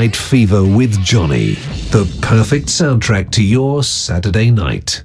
Night 0.00 0.16
Fever 0.16 0.64
with 0.64 0.98
Johnny, 1.04 1.56
the 1.90 2.06
perfect 2.22 2.68
soundtrack 2.68 3.30
to 3.32 3.44
your 3.44 3.84
Saturday 3.84 4.50
night. 4.50 5.04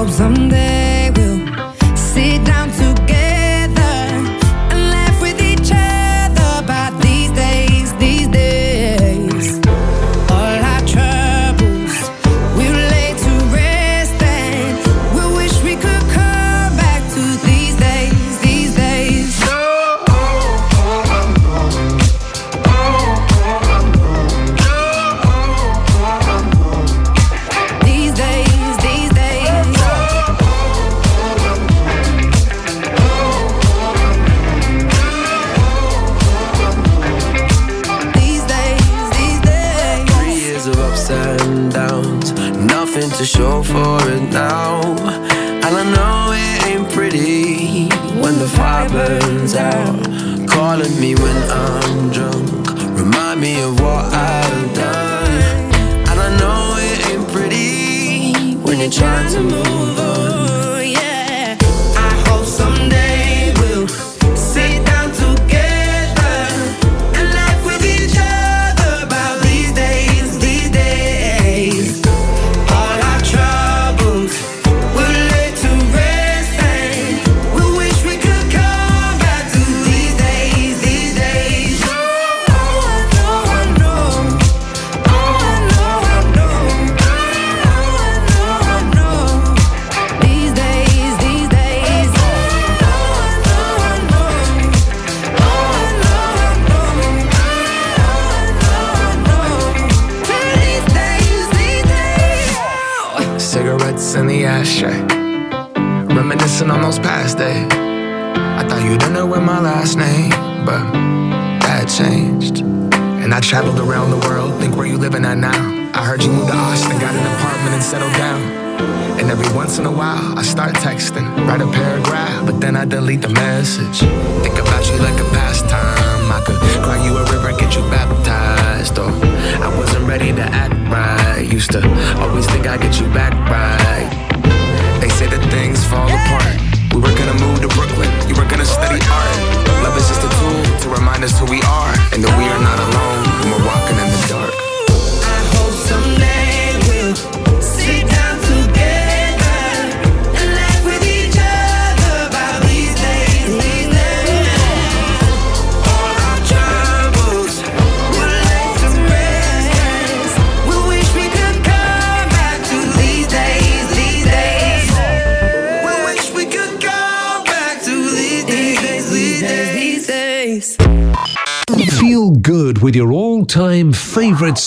hope 0.00 0.08
someday. 0.08 0.89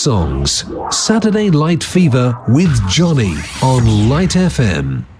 songs. 0.04 0.66
Saturday 0.90 1.48
Light 1.50 1.82
Fever 1.82 2.38
with 2.48 2.70
Johnny 2.90 3.34
on 3.62 4.10
Light 4.10 4.36
FM. 4.36 5.13